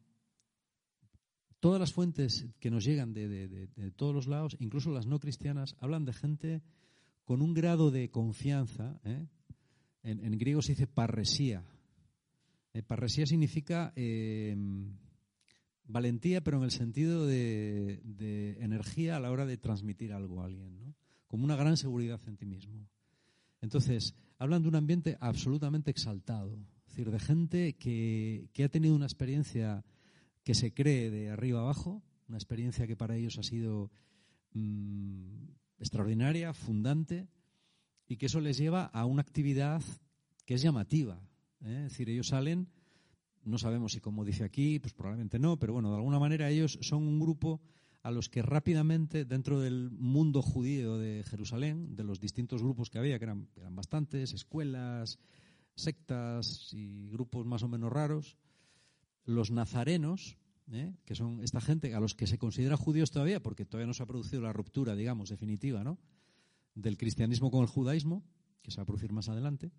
todas 1.63 1.81
las 1.81 1.93
fuentes 1.93 2.47
que 2.59 2.71
nos 2.71 2.85
llegan 2.85 3.15
de, 3.15 3.69
todos 3.97 4.13
los 4.13 4.27
lados, 4.27 4.57
incluso 4.59 4.91
las 4.91 5.07
no 5.07 5.21
cristianas, 5.21 5.77
hablan 5.79 6.05
de 6.05 6.13
gente 6.13 6.63
con 7.25 7.41
un 7.41 7.55
grado 7.55 7.93
de 7.93 8.11
confianza. 8.11 9.01
¿eh? 9.05 9.27
En, 10.03 10.39
griego 10.39 10.61
se 10.61 10.73
dice 10.73 10.89
parresía. 10.89 11.65
Eh, 12.75 12.83
parresía 12.83 13.27
significa 13.27 13.93
eh, 13.97 14.57
valentía, 15.85 16.43
pero 16.43 16.59
en 16.59 16.65
el 16.65 16.71
sentido 16.71 17.27
de, 17.27 18.01
energía 18.61 19.17
a 19.17 19.21
la 19.21 19.31
hora 19.31 19.47
de 19.47 19.59
transmitir 19.59 20.13
algo 20.13 20.41
a 20.41 20.47
alguien, 20.47 20.79
¿no? 20.81 20.95
como 21.27 21.45
una 21.45 21.57
gran 21.57 21.77
seguridad 21.77 22.21
en 22.27 22.37
ti 22.37 22.47
mismo. 22.47 22.89
Entonces, 23.61 24.15
hablan 24.39 24.63
de 24.63 24.69
un 24.69 24.75
ambiente 24.75 25.17
absolutamente 25.21 25.91
exaltado, 25.91 26.59
es 26.87 26.97
decir, 26.97 27.11
de 27.11 27.19
gente 27.19 27.73
que, 27.75 28.49
ha 28.63 28.69
tenido 28.69 28.95
una 28.95 29.07
experiencia 29.07 29.85
que 30.45 30.55
se 30.55 30.75
cree 30.75 31.11
de 31.11 31.31
arriba 31.31 31.61
abajo, 31.61 32.03
una 32.29 32.39
experiencia 32.39 32.87
que 32.87 32.97
para 32.97 33.17
ellos 33.17 33.39
ha 33.39 33.43
sido 33.43 33.91
mm, 34.53 35.45
extraordinaria, 35.79 36.53
fundante, 36.55 37.29
y 38.07 38.17
que 38.17 38.27
eso 38.27 38.41
les 38.41 38.59
lleva 38.59 38.87
a 38.87 39.07
una 39.07 39.23
actividad 39.23 39.83
que 40.45 40.55
es 40.55 40.63
llamativa. 40.63 41.23
¿Eh? 41.65 41.85
Es 41.87 41.93
decir, 41.93 42.09
ellos 42.09 42.29
salen, 42.29 42.69
no 43.45 43.59
sabemos 43.59 43.93
si 43.93 44.01
como 44.01 44.25
dice 44.25 44.45
aquí, 44.45 44.79
pues 44.79 44.95
probablemente 44.95 45.39
no, 45.39 45.59
pero 45.59 45.73
bueno, 45.73 45.91
de 45.91 45.97
alguna 45.97 46.19
manera 46.19 46.49
ellos 46.51 46.79
son 46.83 47.03
un 47.05 47.21
grupo 47.21 47.61
a 48.03 48.11
los 48.11 48.29
que 48.29 48.43
rápidamente, 48.43 49.25
dentro 49.25 49.61
del 49.61 49.91
mundo 49.91 50.43
judío 50.43 50.99
de 50.99 51.23
Jerusalén, 51.25 51.95
de 51.95 52.05
los 52.05 52.21
distintos 52.21 52.63
grupos 52.63 52.91
que 52.91 52.99
había, 52.99 53.19
que 53.19 53.25
eran, 53.25 53.49
eran 53.57 53.77
bastantes, 53.77 54.33
escuelas, 54.33 55.19
sectas 55.77 56.71
y 56.73 57.09
grupos 57.11 57.47
más 57.47 57.63
o 57.63 57.69
menos 57.69 57.93
raros, 57.93 58.37
los 59.25 59.51
nazarenos, 59.53 60.37
¿eh? 60.73 60.93
que 61.05 61.15
son 61.15 61.43
esta 61.43 61.61
gente 61.61 61.95
a 61.95 62.01
los 62.01 62.15
que 62.15 62.27
se 62.27 62.39
considera 62.39 62.77
judíos 62.77 63.11
todavía, 63.11 63.41
porque 63.41 63.65
todavía 63.65 63.87
no 63.87 63.95
se 63.95 64.03
ha 64.03 64.07
producido 64.07 64.43
la 64.43 64.53
ruptura, 64.53 64.97
digamos, 64.97 65.29
definitiva, 65.29 65.85
¿no? 65.85 65.99
del 66.75 66.97
cristianismo 66.97 67.51
con 67.51 67.63
el 67.63 67.69
judaísmo, 67.69 68.25
que 68.63 68.71
se 68.71 68.79
va 68.79 68.83
a 68.83 68.87
producir 68.87 69.13
más 69.13 69.29
adelante. 69.29 69.71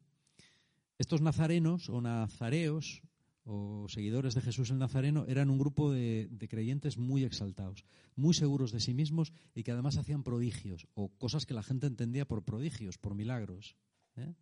Estos 0.98 1.22
nazarenos 1.22 1.90
o 1.90 2.02
nazareos 2.02 3.02
o 3.46 3.88
seguidores 3.90 4.36
de 4.36 4.42
Jesús 4.42 4.72
el 4.72 4.80
Nazareno 4.80 5.26
eran 5.28 5.50
un 5.50 5.60
grupo 5.60 5.92
de, 5.92 6.30
creyentes 6.50 6.98
muy 6.98 7.24
exaltados, 7.24 7.84
muy 8.16 8.34
seguros 8.34 8.72
de 8.72 8.80
sí 8.80 8.94
mismos 8.94 9.34
y 9.54 9.64
que 9.64 9.72
además 9.72 9.98
hacían 9.98 10.24
prodigios 10.24 10.88
o 10.94 11.10
cosas 11.10 11.46
que 11.46 11.54
la 11.54 11.64
gente 11.64 11.88
entendía 11.88 12.26
por 12.26 12.44
prodigios, 12.44 12.98
por 12.98 13.16
milagros. 13.16 13.76
¿eh? 14.16 14.34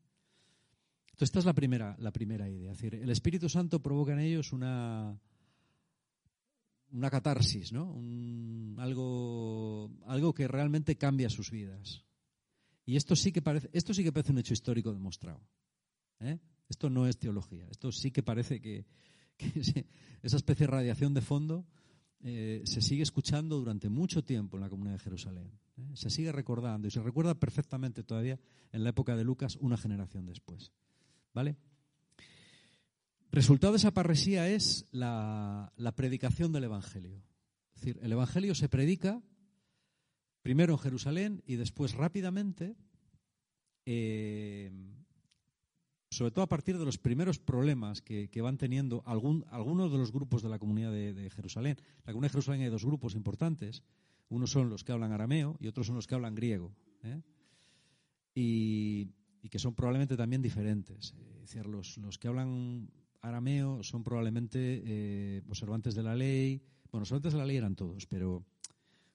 Entonces 1.12 1.30
esta 1.30 1.40
es 1.40 1.46
la 1.46 1.54
primera, 1.54 1.96
la 2.00 2.12
primera 2.12 2.48
idea. 2.48 2.72
Es 2.72 2.78
decir, 2.78 2.96
el 2.96 3.10
Espíritu 3.10 3.50
Santo 3.50 3.82
provoca 3.82 4.14
en 4.14 4.20
ellos 4.20 4.54
una, 4.54 5.20
una 6.92 7.10
catarsis, 7.10 7.72
¿no? 7.72 7.96
algo, 8.78 9.90
algo 10.06 10.34
que 10.34 10.48
realmente 10.48 10.98
cambia 10.98 11.30
sus 11.30 11.50
vidas. 11.50 12.04
Y 12.86 12.98
esto 12.98 13.16
sí 13.16 13.32
que 13.32 13.42
parece, 13.42 13.70
esto 13.74 13.94
sí 13.94 14.04
que 14.04 14.12
parece 14.12 14.32
un 14.32 14.40
hecho 14.40 14.54
histórico 14.54 14.94
demostrado. 14.94 15.42
¿Eh? 16.22 16.40
Esto 16.70 16.90
no 16.90 17.08
es 17.08 17.18
teología. 17.18 17.68
Esto 17.70 17.92
sí 17.92 18.12
que 18.12 18.24
parece 18.24 18.62
que, 18.62 18.86
esa 20.22 20.38
especie 20.38 20.66
de 20.66 20.72
radiación 20.72 21.14
de 21.14 21.22
fondo 21.22 21.66
eh, 22.24 22.62
se 22.66 22.82
sigue 22.82 23.04
escuchando 23.04 23.58
durante 23.58 23.90
mucho 23.90 24.24
tiempo 24.24 24.58
en 24.58 24.62
la 24.62 24.70
comunidad 24.70 24.96
de 24.96 25.04
Jerusalén. 25.04 25.52
¿eh? 25.78 25.90
Se 25.96 26.10
sigue 26.10 26.32
recordando 26.32 26.88
y 26.88 26.92
se 26.92 27.02
recuerda 27.02 27.36
perfectamente 27.36 28.04
todavía 28.04 28.40
en 28.72 28.84
la 28.84 28.92
época 28.92 29.16
de 29.16 29.24
Lucas, 29.24 29.58
una 29.58 29.78
generación 29.78 30.26
después. 30.26 30.72
¿Vale? 31.34 31.58
Resultado 33.32 33.74
de 33.74 33.78
esa 33.78 33.92
parresía 33.92 34.50
es 34.50 34.86
la, 34.92 35.74
predicación 35.96 36.52
del 36.52 36.66
Evangelio. 36.66 37.24
Es 37.76 37.82
decir, 37.82 38.00
el 38.04 38.12
Evangelio 38.12 38.54
se 38.56 38.70
predica 38.70 39.22
primero 40.42 40.74
en 40.74 40.80
Jerusalén 40.80 41.44
y 41.46 41.56
después 41.56 41.94
rápidamente, 41.94 42.76
sobre 46.12 46.32
todo 46.32 46.44
a 46.44 46.50
partir 46.50 46.78
de 46.78 46.84
los 46.84 46.98
primeros 46.98 47.40
problemas 47.40 48.02
que, 48.02 48.30
van 48.42 48.58
teniendo 48.58 49.02
algunos 49.06 49.92
de 49.92 49.98
los 49.98 50.12
grupos 50.12 50.44
de 50.44 50.50
la 50.50 50.60
comunidad 50.60 50.92
de, 50.92 51.30
Jerusalén. 51.30 51.78
La 52.06 52.12
comunidad 52.12 52.32
de 52.32 52.34
Jerusalén 52.34 52.62
hay 52.64 52.70
dos 52.70 52.84
grupos 52.84 53.16
importantes. 53.16 53.82
Unos 54.28 54.52
son 54.52 54.70
los 54.70 54.84
que 54.84 54.92
hablan 54.92 55.14
arameo 55.14 55.56
y 55.62 55.68
otros 55.68 55.88
son 55.88 55.96
los 55.96 56.08
que 56.08 56.16
hablan 56.16 56.36
griego. 56.36 56.76
¿eh? 57.04 57.22
Y, 58.36 59.10
que 59.50 59.58
son 59.58 59.74
probablemente 59.74 60.18
también 60.18 60.42
diferentes. 60.42 61.16
Es 61.36 61.42
decir, 61.42 61.66
los, 61.66 61.98
que 62.20 62.28
hablan 62.28 62.90
arameo 63.22 63.82
son 63.82 64.04
probablemente 64.04 64.84
eh, 64.86 65.42
observantes 65.48 65.96
de 65.96 66.04
la 66.04 66.16
ley. 66.16 66.62
Bueno, 66.92 67.04
observantes 67.04 67.32
de 67.32 67.40
la 67.40 67.46
ley 67.46 67.56
eran 67.56 67.76
todos, 67.76 68.06
pero 68.06 68.46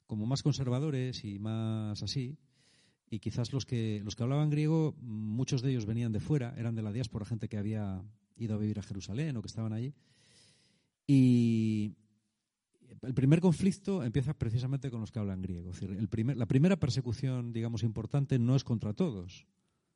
como 0.06 0.24
más 0.24 0.42
conservadores 0.42 1.24
y 1.24 1.38
más 1.38 2.02
así. 2.02 2.38
Y 3.08 3.20
quizás 3.20 3.52
los 3.52 3.66
que, 3.66 4.00
los 4.04 4.16
que 4.16 4.22
hablaban 4.22 4.50
griego, 4.50 4.96
muchos 5.00 5.62
de 5.62 5.70
ellos 5.70 5.86
venían 5.86 6.12
de 6.12 6.20
fuera, 6.20 6.54
eran 6.56 6.74
de 6.74 6.82
la 6.82 6.92
diáspora, 6.92 7.24
gente 7.24 7.48
que 7.48 7.58
había 7.58 8.02
ido 8.36 8.54
a 8.54 8.58
vivir 8.58 8.78
a 8.78 8.82
Jerusalén 8.82 9.36
o 9.36 9.42
que 9.42 9.48
estaban 9.48 9.72
allí. 9.72 9.94
Y 11.06 11.94
el 13.02 13.14
primer 13.14 13.40
conflicto 13.40 14.02
empieza 14.02 14.34
precisamente 14.34 14.90
con 14.90 15.00
los 15.00 15.12
que 15.12 15.18
hablan 15.18 15.42
griego. 15.42 15.70
Es 15.70 15.80
decir, 15.80 15.96
el 15.96 16.08
primer, 16.08 16.36
la 16.36 16.46
primera 16.46 16.76
persecución, 16.76 17.52
digamos, 17.52 17.82
importante 17.82 18.38
no 18.38 18.56
es 18.56 18.64
contra 18.64 18.92
todos, 18.92 19.46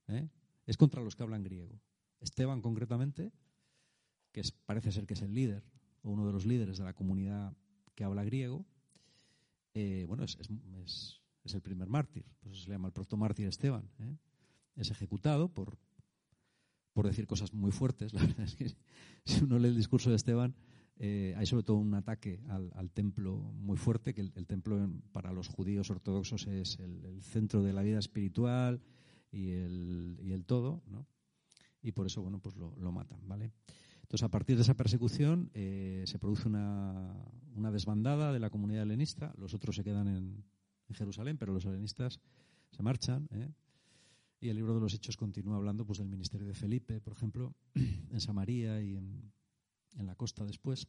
¿eh? 0.08 0.28
es 0.66 0.76
contra 0.76 1.02
los 1.02 1.16
que 1.16 1.22
hablan 1.22 1.42
griego. 1.42 1.80
Esteban, 2.20 2.60
concretamente, 2.62 3.32
que 4.32 4.42
parece 4.66 4.92
ser 4.92 5.06
que 5.06 5.14
es 5.14 5.22
el 5.22 5.34
líder 5.34 5.64
o 6.02 6.10
uno 6.10 6.26
de 6.26 6.32
los 6.32 6.46
líderes 6.46 6.78
de 6.78 6.84
la 6.84 6.94
comunidad 6.94 7.56
que 7.94 8.04
habla 8.04 8.24
griego, 8.24 8.64
eh, 9.74 10.04
bueno, 10.08 10.24
es, 10.24 11.19
el 11.44 11.62
primer 11.62 11.88
mártir, 11.88 12.24
por 12.40 12.52
eso 12.52 12.62
se 12.62 12.68
le 12.68 12.74
llama 12.74 12.88
el 12.88 12.92
protomártir 12.92 13.46
Esteban. 13.46 13.90
¿eh? 13.98 14.16
Es 14.76 14.90
ejecutado 14.90 15.48
por, 15.48 15.78
por 16.92 17.06
decir 17.06 17.26
cosas 17.26 17.52
muy 17.52 17.72
fuertes. 17.72 18.12
La 18.14 18.22
verdad 18.22 18.44
es 18.44 18.54
que 18.54 18.74
si 19.24 19.44
uno 19.44 19.58
lee 19.58 19.68
el 19.68 19.76
discurso 19.76 20.10
de 20.10 20.16
Esteban, 20.16 20.54
eh, 20.96 21.34
hay 21.36 21.46
sobre 21.46 21.64
todo 21.64 21.78
un 21.78 21.94
ataque 21.94 22.42
al, 22.48 22.90
templo 22.90 23.36
muy 23.36 23.78
fuerte, 23.78 24.12
que 24.12 24.20
el, 24.20 24.46
templo 24.46 24.78
para 25.12 25.32
los 25.32 25.48
judíos 25.48 25.90
ortodoxos 25.90 26.46
es 26.46 26.78
el, 26.78 27.22
centro 27.22 27.62
de 27.62 27.72
la 27.72 27.82
vida 27.82 27.98
espiritual 27.98 28.82
y 29.32 29.52
el, 29.52 30.18
y 30.22 30.32
el 30.32 30.44
todo, 30.44 30.82
¿no? 30.86 31.06
Y 31.82 31.92
por 31.92 32.06
eso, 32.06 32.20
bueno, 32.20 32.38
pues 32.38 32.56
lo, 32.56 32.92
matan, 32.92 33.26
¿vale? 33.26 33.52
Entonces, 34.02 34.24
a 34.24 34.30
partir 34.30 34.56
de 34.56 34.62
esa 34.62 34.74
persecución 34.74 35.50
eh, 35.54 36.04
se 36.06 36.18
produce 36.18 36.48
una, 36.48 37.16
desbandada 37.72 38.32
de 38.32 38.40
la 38.40 38.50
comunidad 38.50 38.82
helenista. 38.82 39.32
Los 39.38 39.54
otros 39.54 39.76
se 39.76 39.84
quedan 39.84 40.08
en, 40.08 40.44
Jerusalén, 40.94 41.38
pero 41.38 41.52
los 41.52 41.64
helenistas 41.64 42.20
se 42.70 42.82
marchan. 42.82 43.28
¿eh? 43.32 43.52
Y 44.40 44.48
el 44.48 44.56
libro 44.56 44.74
de 44.74 44.80
los 44.80 44.94
Hechos 44.94 45.16
continúa 45.16 45.56
hablando 45.56 45.84
pues, 45.84 45.98
del 45.98 46.08
ministerio 46.08 46.46
de 46.46 46.54
Felipe, 46.54 47.00
por 47.00 47.12
ejemplo, 47.12 47.54
en 47.74 48.20
Samaria 48.20 48.80
y 48.80 48.96
en, 48.96 49.32
la 49.96 50.14
costa 50.14 50.44
después. 50.44 50.88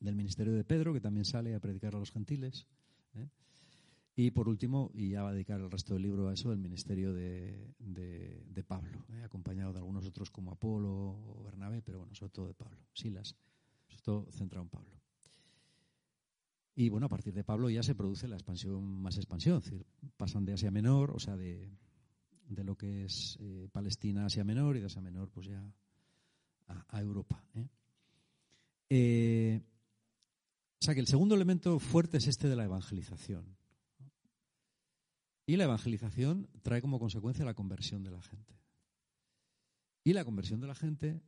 Del 0.00 0.14
ministerio 0.14 0.52
de 0.52 0.62
Pedro, 0.62 0.92
que 0.92 1.00
también 1.00 1.24
sale 1.24 1.54
a 1.54 1.60
predicar 1.60 1.94
a 1.96 1.98
los 1.98 2.12
gentiles. 2.12 2.66
¿eh? 3.14 3.28
Y 4.14 4.30
por 4.30 4.48
último, 4.48 4.90
y 4.94 5.10
ya 5.10 5.22
va 5.22 5.30
a 5.30 5.32
dedicar 5.32 5.60
el 5.60 5.70
resto 5.70 5.94
del 5.94 6.02
libro 6.02 6.28
a 6.28 6.34
eso, 6.34 6.52
el 6.52 6.58
ministerio 6.58 7.14
de, 7.14 7.72
Pablo, 8.66 9.06
¿eh? 9.12 9.22
acompañado 9.22 9.72
de 9.72 9.78
algunos 9.78 10.04
otros 10.04 10.30
como 10.30 10.50
Apolo 10.50 10.90
o 10.90 11.42
Bernabé, 11.44 11.82
pero 11.82 11.98
bueno, 11.98 12.14
sobre 12.14 12.32
todo 12.32 12.46
de 12.48 12.54
Pablo, 12.54 12.78
Silas, 12.92 13.36
sobre 13.86 14.02
todo 14.02 14.26
centrado 14.32 14.64
en 14.64 14.68
Pablo. 14.70 14.97
Y 16.80 16.90
bueno, 16.90 17.06
a 17.06 17.08
partir 17.08 17.34
de 17.34 17.42
Pablo 17.42 17.68
ya 17.68 17.82
se 17.82 17.96
produce 17.96 18.28
la 18.28 18.36
expansión, 18.36 18.84
más 19.02 19.16
expansión, 19.16 19.58
es 19.58 19.64
decir, 19.64 19.84
pasan 20.16 20.44
de 20.44 20.52
Asia 20.52 20.70
Menor, 20.70 21.10
o 21.10 21.18
sea, 21.18 21.36
de, 21.36 21.76
lo 22.50 22.76
que 22.76 23.04
es 23.04 23.36
eh, 23.40 23.68
Palestina, 23.72 24.26
Asia 24.26 24.44
Menor, 24.44 24.76
y 24.76 24.80
de 24.80 24.86
Asia 24.86 25.02
Menor, 25.02 25.28
pues 25.28 25.48
ya 25.48 25.60
a, 26.68 27.00
Europa. 27.00 27.44
¿eh? 28.88 29.60
o 30.80 30.84
sea 30.84 30.94
que 30.94 31.00
el 31.00 31.08
segundo 31.08 31.34
elemento 31.34 31.80
fuerte 31.80 32.18
es 32.18 32.28
este 32.28 32.46
de 32.48 32.54
la 32.54 32.66
evangelización. 32.66 33.56
Y 35.46 35.56
la 35.56 35.64
evangelización 35.64 36.48
trae 36.62 36.80
como 36.80 37.00
consecuencia 37.00 37.44
la 37.44 37.54
conversión 37.54 38.04
de 38.04 38.12
la 38.12 38.22
gente. 38.22 38.54
Y 40.04 40.12
la 40.12 40.24
conversión 40.24 40.60
de 40.60 40.68
la 40.68 40.76
gente 40.76 41.20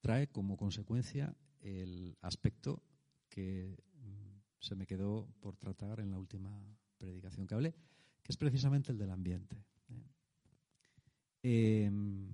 trae 0.00 0.28
como 0.28 0.56
consecuencia 0.56 1.34
el 1.62 2.16
aspecto 2.20 2.84
que 3.28 3.89
se 4.60 4.76
me 4.76 4.86
quedó 4.86 5.26
por 5.40 5.56
tratar 5.56 6.00
en 6.00 6.10
la 6.10 6.18
última 6.18 6.50
predicación 6.98 7.46
que 7.46 7.54
hablé, 7.54 7.74
que 8.22 8.30
es 8.30 8.36
precisamente 8.36 8.92
el 8.92 8.98
del 8.98 9.10
ambiente. 9.10 9.56
¿eh? 11.42 11.86
Em, 11.86 12.28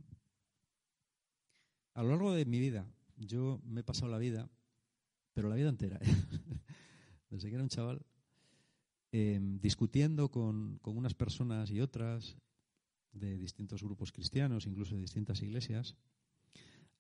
a 1.95 2.03
lo 2.03 2.11
largo 2.11 2.33
de 2.33 2.45
mi 2.45 2.59
vida, 2.59 2.85
yo 3.17 3.61
me 3.65 3.81
he 3.81 3.85
pasado 3.85 4.11
la 4.11 4.19
vida, 4.19 4.51
pero 5.33 5.49
la 5.49 5.55
vida 5.55 5.69
entera, 5.69 6.01
desde 7.31 7.49
que 7.49 7.55
era 7.55 7.63
un 7.63 7.71
chaval, 7.71 8.05
em, 9.13 9.61
discutiendo 9.61 10.31
con, 10.31 10.79
con 10.83 10.97
unas 10.97 11.15
personas 11.15 11.71
y 11.71 11.81
otras 11.81 12.37
de 13.13 13.39
distintos 13.39 13.83
grupos 13.83 14.13
cristianos, 14.13 14.67
incluso 14.67 14.95
de 14.97 15.01
distintas 15.01 15.41
iglesias, 15.43 15.97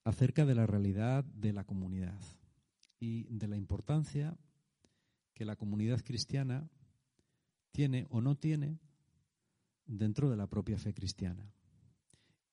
acerca 0.04 0.46
de 0.46 0.54
la 0.54 0.66
realidad 0.66 1.24
de 1.24 1.52
la 1.52 1.64
comunidad 1.64 2.20
y 3.00 3.24
de 3.24 3.48
la 3.48 3.56
importancia 3.56 4.38
que 5.36 5.44
la 5.44 5.54
comunidad 5.54 6.00
cristiana 6.02 6.66
tiene 7.70 8.06
o 8.08 8.22
no 8.22 8.36
tiene 8.36 8.80
dentro 9.84 10.30
de 10.30 10.36
la 10.36 10.46
propia 10.46 10.78
fe 10.78 10.94
cristiana 10.94 11.52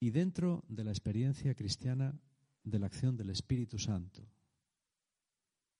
y 0.01 0.09
dentro 0.09 0.65
de 0.67 0.83
la 0.83 0.91
experiencia 0.91 1.55
cristiana 1.55 2.19
de 2.65 2.79
la 2.79 2.87
acción 2.87 3.15
del 3.15 3.29
Espíritu 3.29 3.79
Santo, 3.79 4.27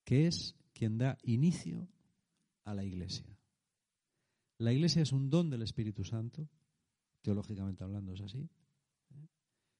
que 0.06 0.28
es 0.28 0.56
quien 0.72 0.98
da 0.98 1.18
inicio 1.24 1.90
a 2.64 2.74
la 2.74 2.86
Iglesia. 2.86 3.38
La 4.60 4.72
Iglesia 4.72 5.02
es 5.02 5.12
un 5.12 5.30
don 5.30 5.50
del 5.50 5.64
Espíritu 5.64 6.06
Santo, 6.06 6.48
teológicamente 7.22 7.84
hablando 7.84 8.14
es 8.14 8.22
así. 8.22 8.50
¿eh? 9.12 9.28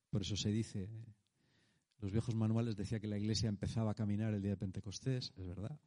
Por 0.10 0.24
eso 0.24 0.36
se 0.36 0.50
dice 0.50 0.90
los 2.00 2.12
viejos 2.12 2.36
manuales 2.36 2.76
decía 2.76 3.00
que 3.00 3.08
la 3.08 3.18
iglesia 3.18 3.48
empezaba 3.48 3.92
a 3.92 3.96
caminar 3.96 4.34
el 4.34 4.42
día 4.42 4.52
de 4.52 4.58
Pentecostés, 4.58 5.32
es 5.38 5.48
verdad, 5.48 5.80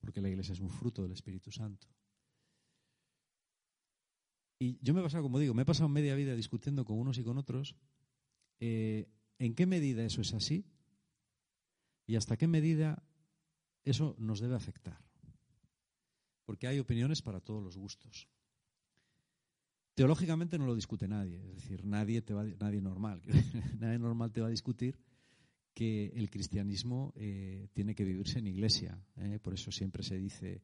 porque 0.00 0.20
la 0.20 0.28
iglesia 0.28 0.52
es 0.52 0.60
un 0.60 0.70
fruto 0.70 1.02
del 1.02 1.12
Espíritu 1.12 1.50
Santo. 1.50 1.86
Y 4.58 4.78
yo 4.82 4.92
me 4.92 5.00
he 5.00 5.02
pasado, 5.02 5.22
como 5.22 5.38
digo, 5.38 5.54
me 5.54 5.62
he 5.62 5.66
pasado 5.66 5.88
media 5.88 6.14
vida 6.14 6.34
discutiendo 6.34 6.84
con 6.84 6.98
unos 6.98 7.16
y 7.18 7.24
con 7.24 7.38
otros 7.38 7.76
eh, 8.58 9.08
en 9.38 9.54
qué 9.54 9.64
medida 9.64 10.04
eso 10.04 10.20
es 10.20 10.34
así 10.34 10.66
y 12.06 12.16
hasta 12.16 12.36
qué 12.36 12.46
medida 12.46 13.02
eso 13.84 14.14
nos 14.18 14.40
debe 14.40 14.56
afectar. 14.56 15.02
Porque 16.44 16.66
hay 16.66 16.78
opiniones 16.78 17.22
para 17.22 17.40
todos 17.40 17.62
los 17.62 17.76
gustos. 17.76 18.28
Teológicamente 19.94 20.58
no 20.58 20.66
lo 20.66 20.74
discute 20.74 21.08
nadie, 21.08 21.38
es 21.38 21.54
decir, 21.54 21.84
nadie, 21.84 22.20
te 22.20 22.34
va, 22.34 22.44
nadie 22.44 22.80
normal, 22.80 23.22
nadie 23.78 23.98
normal 23.98 24.32
te 24.32 24.40
va 24.40 24.48
a 24.48 24.50
discutir 24.50 24.98
que 25.80 26.12
el 26.14 26.28
cristianismo 26.28 27.10
eh, 27.16 27.68
tiene 27.72 27.94
que 27.94 28.04
vivirse 28.04 28.38
en 28.38 28.46
iglesia. 28.46 29.02
¿eh? 29.16 29.38
Por 29.38 29.54
eso 29.54 29.72
siempre 29.72 30.02
se 30.02 30.18
dice, 30.18 30.60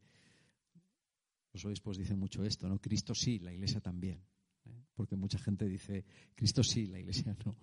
los 1.55 1.65
obispos 1.65 1.97
dicen 1.97 2.19
mucho 2.19 2.45
esto, 2.45 2.69
¿no? 2.69 2.79
Cristo 2.79 3.15
sí, 3.15 3.39
la 3.39 3.51
iglesia 3.51 3.81
también. 3.81 4.21
¿eh? 4.67 4.85
Porque 4.95 5.17
mucha 5.17 5.39
gente 5.39 5.67
dice, 5.67 6.05
Cristo 6.35 6.63
sí, 6.63 6.85
la 6.85 6.99
iglesia 6.99 7.35
no. 7.47 7.57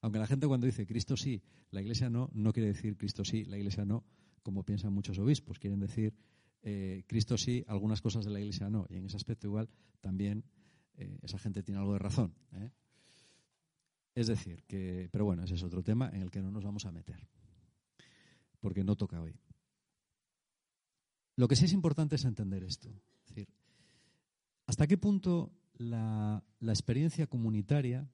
Aunque 0.00 0.18
la 0.18 0.26
gente 0.26 0.46
cuando 0.46 0.64
dice 0.64 0.86
Cristo 0.86 1.14
sí, 1.14 1.42
la 1.72 1.82
iglesia 1.82 2.08
no, 2.08 2.30
no 2.32 2.54
quiere 2.54 2.68
decir 2.68 2.96
Cristo 2.96 3.22
sí, 3.22 3.44
la 3.44 3.58
iglesia 3.58 3.84
no, 3.84 4.06
como 4.42 4.64
piensan 4.64 4.94
muchos 4.94 5.18
obispos. 5.18 5.58
Quieren 5.58 5.80
decir 5.80 6.14
eh, 6.62 7.04
Cristo 7.06 7.36
sí, 7.36 7.62
algunas 7.66 8.00
cosas 8.00 8.24
de 8.24 8.30
la 8.30 8.40
Iglesia 8.40 8.70
no. 8.70 8.86
Y 8.88 8.96
en 8.96 9.04
ese 9.04 9.16
aspecto 9.18 9.46
igual 9.46 9.68
también 10.00 10.44
esa 11.22 11.38
gente 11.38 11.62
tiene 11.62 11.80
algo 11.80 11.92
de 11.92 11.98
razón. 11.98 12.34
¿eh? 12.54 12.70
Es 14.14 14.26
decir, 14.26 14.64
que, 14.64 15.08
pero 15.12 15.24
bueno, 15.24 15.44
ese 15.44 15.54
es 15.54 15.62
otro 15.62 15.82
tema 15.82 16.10
en 16.12 16.22
el 16.22 16.30
que 16.30 16.42
no 16.42 16.50
nos 16.50 16.64
vamos 16.64 16.84
a 16.86 16.92
meter, 16.92 17.28
porque 18.60 18.84
no 18.84 18.96
toca 18.96 19.20
hoy. 19.20 19.38
Lo 21.36 21.48
que 21.48 21.56
sí 21.56 21.64
es 21.64 21.72
importante 21.72 22.16
es 22.16 22.24
entender 22.24 22.64
esto. 22.64 22.88
Es 22.88 23.28
decir, 23.28 23.48
¿hasta 24.66 24.86
qué 24.86 24.98
punto 24.98 25.52
la, 25.74 26.44
la 26.58 26.72
experiencia 26.72 27.26
comunitaria, 27.26 28.10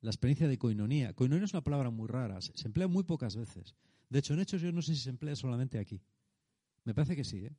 la 0.00 0.10
experiencia 0.10 0.48
de 0.48 0.58
coinonía, 0.58 1.14
coinonía 1.14 1.44
es 1.44 1.54
una 1.54 1.64
palabra 1.64 1.90
muy 1.90 2.08
rara, 2.08 2.40
se, 2.40 2.66
emplea 2.66 2.88
muy 2.88 3.04
pocas 3.04 3.36
veces. 3.36 3.74
De 4.10 4.18
hecho, 4.18 4.34
en 4.34 4.40
hechos 4.40 4.60
yo 4.60 4.72
no 4.72 4.82
sé 4.82 4.94
si 4.94 5.00
se 5.00 5.10
emplea 5.10 5.36
solamente 5.36 5.78
aquí. 5.78 6.02
Me 6.84 6.92
parece 6.92 7.16
que 7.16 7.24
sí. 7.24 7.46
¿eh? 7.46 7.56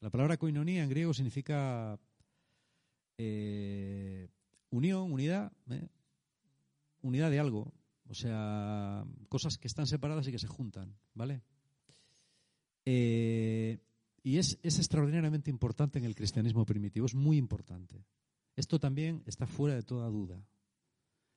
La 0.00 0.10
palabra 0.10 0.38
koinonía 0.38 0.82
en 0.82 0.88
griego 0.88 1.12
significa 1.12 2.00
eh, 3.18 4.28
unión, 4.70 5.12
unidad, 5.12 5.52
¿eh? 5.70 5.88
Unidad 7.04 7.30
de 7.30 7.38
algo. 7.38 7.72
O 8.08 8.14
sea, 8.14 9.04
cosas 9.28 9.56
que 9.56 9.68
están 9.68 9.86
separadas 9.86 10.26
y 10.28 10.32
que 10.32 10.38
se 10.38 10.46
juntan, 10.46 10.94
¿vale? 11.14 11.42
Eh, 12.84 13.78
y 14.22 14.38
es, 14.38 14.58
es 14.62 14.78
extraordinariamente 14.78 15.50
importante 15.50 15.98
en 15.98 16.04
el 16.04 16.14
cristianismo 16.14 16.66
primitivo, 16.66 17.06
es 17.06 17.14
muy 17.14 17.36
importante. 17.36 18.04
Esto 18.56 18.78
también 18.78 19.22
está 19.26 19.46
fuera 19.46 19.74
de 19.74 19.82
toda 19.82 20.08
duda. 20.08 20.44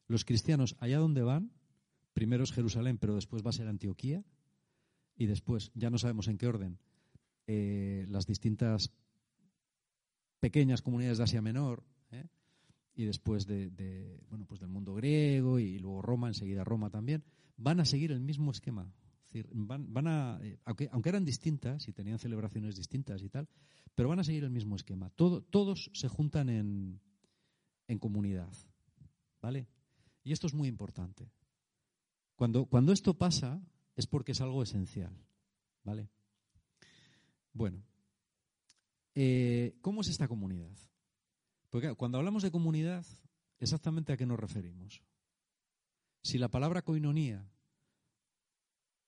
Los 0.07 0.25
cristianos, 0.25 0.75
allá 0.79 0.99
donde 0.99 1.21
van, 1.21 1.51
primero 2.13 2.43
es 2.43 2.51
Jerusalén, 2.51 2.97
pero 2.97 3.15
después 3.15 3.45
va 3.45 3.49
a 3.49 3.53
ser 3.53 3.67
Antioquía, 3.67 4.23
y 5.15 5.25
después, 5.25 5.71
ya 5.73 5.89
no 5.89 5.97
sabemos 5.97 6.27
en 6.27 6.37
qué 6.37 6.47
orden, 6.47 6.79
eh, 7.47 8.05
las 8.09 8.27
distintas 8.27 8.91
pequeñas 10.39 10.81
comunidades 10.81 11.17
de 11.17 11.23
Asia 11.23 11.41
Menor, 11.41 11.83
¿eh? 12.11 12.25
Y 12.97 13.05
después 13.05 13.45
de, 13.45 14.19
bueno, 14.27 14.45
pues 14.45 14.59
del 14.59 14.69
mundo 14.69 14.95
griego 14.95 15.59
y 15.59 15.77
luego 15.77 16.01
Roma, 16.01 16.29
enseguida 16.29 16.63
Roma 16.63 16.89
también, 16.89 17.23
van 17.55 17.79
a 17.79 17.85
seguir 17.85 18.11
el 18.11 18.19
mismo 18.19 18.49
esquema. 18.49 18.91
van, 19.53 19.93
van 19.93 20.07
a, 20.07 20.39
eh, 20.41 20.57
aunque, 20.65 20.89
aunque, 20.91 21.09
eran 21.09 21.23
distintas 21.23 21.87
y 21.87 21.93
tenían 21.93 22.17
celebraciones 22.17 22.75
distintas 22.75 23.21
y 23.21 23.29
tal, 23.29 23.47
pero 23.93 24.09
van 24.09 24.19
a 24.19 24.23
seguir 24.23 24.43
el 24.45 24.49
mismo 24.49 24.75
esquema. 24.75 25.11
Todo, 25.11 25.43
todos 25.43 25.91
se 25.93 26.07
juntan 26.07 26.49
en, 26.49 26.99
en 27.87 27.99
comunidad. 27.99 28.51
¿Vale? 29.43 29.67
Y 30.23 30.31
esto 30.31 30.47
es 30.47 30.55
muy 30.55 30.67
importante. 30.67 31.31
Cuando, 32.35 32.65
cuando 32.65 32.93
esto 32.93 33.13
pasa, 33.13 33.61
es 33.95 34.07
porque 34.07 34.31
es 34.31 34.41
algo 34.41 34.63
esencial. 34.63 35.15
¿Vale? 35.83 36.09
Bueno, 37.53 37.83
eh, 39.13 39.77
¿cómo 39.81 40.01
es 40.01 40.07
esta 40.07 40.27
comunidad? 40.27 40.75
Porque 41.69 41.93
cuando 41.95 42.17
hablamos 42.17 42.43
de 42.43 42.51
comunidad, 42.51 43.05
¿exactamente 43.59 44.13
a 44.13 44.17
qué 44.17 44.25
nos 44.25 44.39
referimos? 44.39 45.03
Si 46.23 46.37
la 46.37 46.49
palabra 46.49 46.81
coinonía 46.81 47.49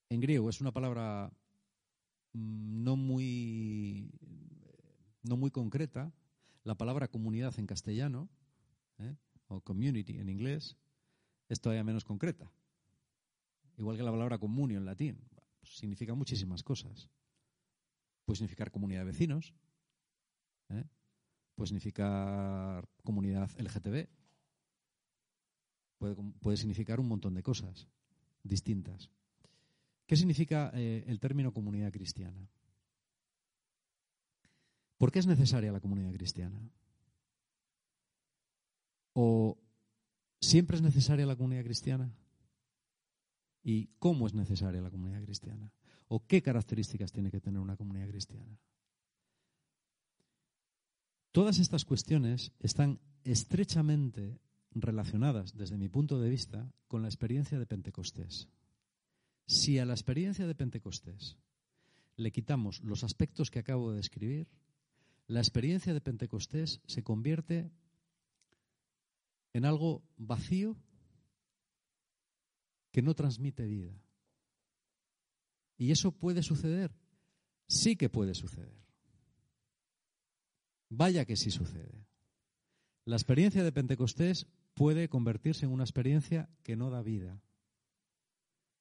en 0.09 0.19
griego 0.19 0.49
es 0.49 0.59
una 0.61 0.71
palabra 0.71 1.31
mm, 2.33 2.83
no 2.83 2.95
muy, 2.95 4.11
no 5.23 5.37
muy 5.37 5.51
concreta, 5.51 6.11
la 6.63 6.75
palabra 6.75 7.07
comunidad 7.07 7.57
en 7.57 7.67
castellano, 7.67 8.29
¿eh? 8.99 9.15
o 9.47 9.61
community 9.61 10.19
en 10.19 10.29
inglés, 10.29 10.77
es 11.47 11.61
todavía 11.61 11.83
menos 11.83 12.03
concreta. 12.03 12.51
Igual 13.77 13.97
que 13.97 14.03
la 14.03 14.11
palabra 14.11 14.37
comunio 14.37 14.77
en 14.77 14.85
latín. 14.85 15.17
Pues 15.59 15.77
significa 15.77 16.13
muchísimas 16.13 16.63
cosas. 16.63 17.09
Puede 18.25 18.37
significar 18.37 18.71
comunidad 18.71 19.01
de 19.01 19.05
vecinos. 19.05 19.53
¿eh? 20.69 20.83
Puede 21.59 21.67
significar 21.67 22.87
comunidad 23.03 23.51
LGTB. 23.59 24.07
Puede, 26.39 26.55
significar 26.55 27.01
un 27.01 27.09
montón 27.09 27.33
de 27.33 27.43
cosas 27.43 27.89
distintas. 28.43 29.09
¿Qué 30.05 30.15
significa 30.15 30.71
eh, 30.73 31.03
el 31.05 31.19
término 31.19 31.51
comunidad 31.51 31.91
cristiana? 31.91 32.47
¿Por 34.97 35.11
qué 35.11 35.19
es 35.19 35.27
necesaria 35.27 35.73
la 35.73 35.81
comunidad 35.81 36.13
cristiana? 36.13 36.61
¿O 39.11 39.57
siempre 40.39 40.77
es 40.77 40.81
necesaria 40.81 41.25
la 41.25 41.35
comunidad 41.35 41.65
cristiana? 41.65 42.09
y 43.61 43.89
cómo 43.99 44.25
es 44.25 44.33
necesaria 44.33 44.79
la 44.79 44.91
comunidad 44.91 45.21
cristiana 45.25 45.69
o 46.07 46.25
qué 46.25 46.41
características 46.41 47.11
tiene 47.11 47.29
que 47.29 47.41
tener 47.41 47.59
una 47.59 47.75
comunidad 47.75 48.07
cristiana. 48.07 48.57
Todas 51.31 51.59
estas 51.59 51.85
cuestiones 51.85 52.51
están 52.59 52.99
estrechamente 53.23 54.39
relacionadas, 54.71 55.55
desde 55.55 55.77
mi 55.77 55.87
punto 55.87 56.19
de 56.19 56.29
vista, 56.29 56.71
con 56.87 57.01
la 57.01 57.07
experiencia 57.07 57.59
de 57.59 57.65
Pentecostés. 57.65 58.47
Si 59.45 59.79
a 59.79 59.85
la 59.85 59.93
experiencia 59.93 60.47
de 60.47 60.55
Pentecostés 60.55 61.37
le 62.15 62.31
quitamos 62.31 62.81
los 62.83 63.03
aspectos 63.03 63.51
que 63.51 63.59
acabo 63.59 63.91
de 63.91 63.97
describir, 63.97 64.47
la 65.27 65.39
experiencia 65.39 65.93
de 65.93 66.01
Pentecostés 66.01 66.81
se 66.85 67.03
convierte 67.03 67.71
en 69.53 69.65
algo 69.65 70.03
vacío 70.17 70.75
que 72.91 73.01
no 73.01 73.13
transmite 73.13 73.65
vida. 73.65 73.93
¿Y 75.77 75.91
eso 75.91 76.11
puede 76.11 76.43
suceder? 76.43 76.91
Sí 77.67 77.95
que 77.95 78.09
puede 78.09 78.33
suceder. 78.33 78.88
Vaya 80.89 81.25
que 81.25 81.35
sí 81.35 81.51
sucede. 81.51 82.07
La 83.05 83.15
experiencia 83.15 83.63
de 83.63 83.71
Pentecostés 83.71 84.47
puede 84.73 85.09
convertirse 85.09 85.65
en 85.65 85.71
una 85.71 85.83
experiencia 85.83 86.49
que 86.63 86.75
no 86.75 86.89
da 86.89 87.01
vida, 87.01 87.41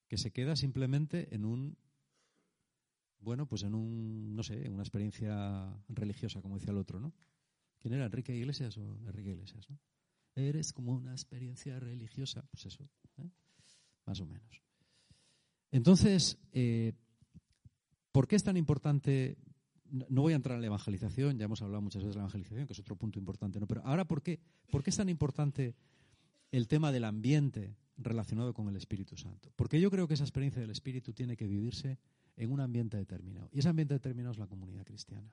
que 0.09 0.19
se 0.19 0.31
queda 0.31 0.57
simplemente 0.57 1.35
en 1.35 1.45
un 1.45 1.77
Bueno, 3.21 3.47
pues 3.47 3.63
en 3.63 3.75
un, 3.75 4.37
no 4.37 4.43
sé, 4.43 4.65
en 4.65 4.73
una 4.75 4.83
experiencia 4.83 5.77
religiosa, 5.89 6.41
como 6.41 6.57
decía 6.57 6.71
el 6.71 6.79
otro, 6.79 7.01
¿no? 7.01 7.13
¿Quién 7.81 7.95
era? 7.95 8.07
¿Enrique 8.07 8.35
Iglesias 8.35 8.77
o 8.79 8.97
Enrique 9.07 9.31
Iglesias, 9.31 9.69
no? 9.69 9.79
Eres 10.35 10.73
como 10.73 10.93
una 10.93 11.13
experiencia 11.13 11.81
religiosa, 11.81 12.45
pues 12.51 12.67
eso, 12.67 12.89
¿eh? 13.19 13.29
más 14.07 14.21
o 14.21 14.27
menos. 14.27 14.63
Entonces, 15.73 16.39
eh, 16.53 16.93
¿por 18.13 18.29
qué 18.29 18.37
es 18.37 18.45
tan 18.45 18.57
importante? 18.57 19.37
No 19.91 20.23
voy 20.23 20.33
a 20.33 20.37
entrar 20.37 20.57
en 20.57 20.61
la 20.61 20.67
evangelización, 20.67 21.39
ya 21.39 21.47
hemos 21.47 21.63
hablado 21.63 21.83
muchas 21.83 22.03
veces 22.03 22.15
de 22.15 22.19
la 22.19 22.25
evangelización, 22.25 22.67
que 22.67 22.73
es 22.73 22.79
otro 22.79 22.97
punto 22.97 23.19
importante, 23.19 23.59
¿no? 23.59 23.67
Pero 23.67 23.83
ahora, 23.85 24.07
¿por 24.07 24.23
qué, 24.23 24.41
¿por 24.71 24.83
qué 24.83 24.91
es 24.91 24.97
tan 24.97 25.09
importante 25.09 25.75
el 26.51 26.69
tema 26.69 26.93
del 26.93 27.05
ambiente 27.05 27.77
relacionado 27.97 28.55
con 28.55 28.69
el 28.69 28.77
Espíritu 28.77 29.17
Santo? 29.17 29.51
Porque 29.57 29.81
yo 29.81 29.91
creo 29.91 30.07
que 30.07 30.15
esa 30.15 30.25
experiencia 30.25 30.61
del 30.61 30.71
Espíritu 30.71 31.13
tiene 31.13 31.37
que 31.37 31.47
vivirse 31.47 31.99
en 32.37 32.53
un 32.53 32.61
ambiente 32.61 32.97
determinado. 32.97 33.49
Y 33.53 33.59
ese 33.61 33.69
ambiente 33.69 33.95
determinado 33.95 34.33
es 34.33 34.39
la 34.39 34.47
comunidad 34.47 34.85
cristiana. 34.85 35.33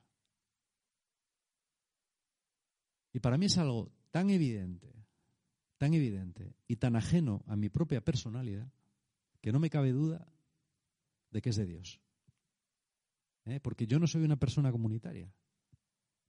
Y 3.12 3.20
para 3.20 3.38
mí 3.38 3.46
es 3.46 3.56
algo 3.56 3.92
tan 4.10 4.30
evidente, 4.30 4.92
tan 5.78 5.94
evidente 5.94 6.54
y 6.66 6.76
tan 6.76 6.96
ajeno 6.96 7.42
a 7.46 7.56
mi 7.56 7.68
propia 7.68 8.04
personalidad 8.04 8.70
que 9.40 9.52
no 9.52 9.60
me 9.60 9.70
cabe 9.70 9.92
duda 9.92 10.28
de 11.30 11.40
que 11.40 11.50
es 11.50 11.56
de 11.56 11.66
Dios. 11.66 12.00
¿Eh? 13.46 13.60
Porque 13.60 13.86
yo 13.86 13.98
no 13.98 14.06
soy 14.06 14.24
una 14.24 14.36
persona 14.36 14.70
comunitaria 14.72 15.32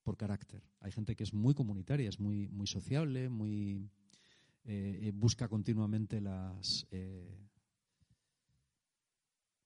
por 0.03 0.17
carácter. 0.17 0.63
Hay 0.79 0.91
gente 0.91 1.15
que 1.15 1.23
es 1.23 1.33
muy 1.33 1.53
comunitaria, 1.53 2.09
es 2.09 2.19
muy, 2.19 2.47
muy 2.47 2.67
sociable, 2.67 3.27
muy 3.27 3.89
eh, 4.63 4.99
eh, 5.01 5.11
busca 5.13 5.47
continuamente 5.47 6.21
las 6.21 6.87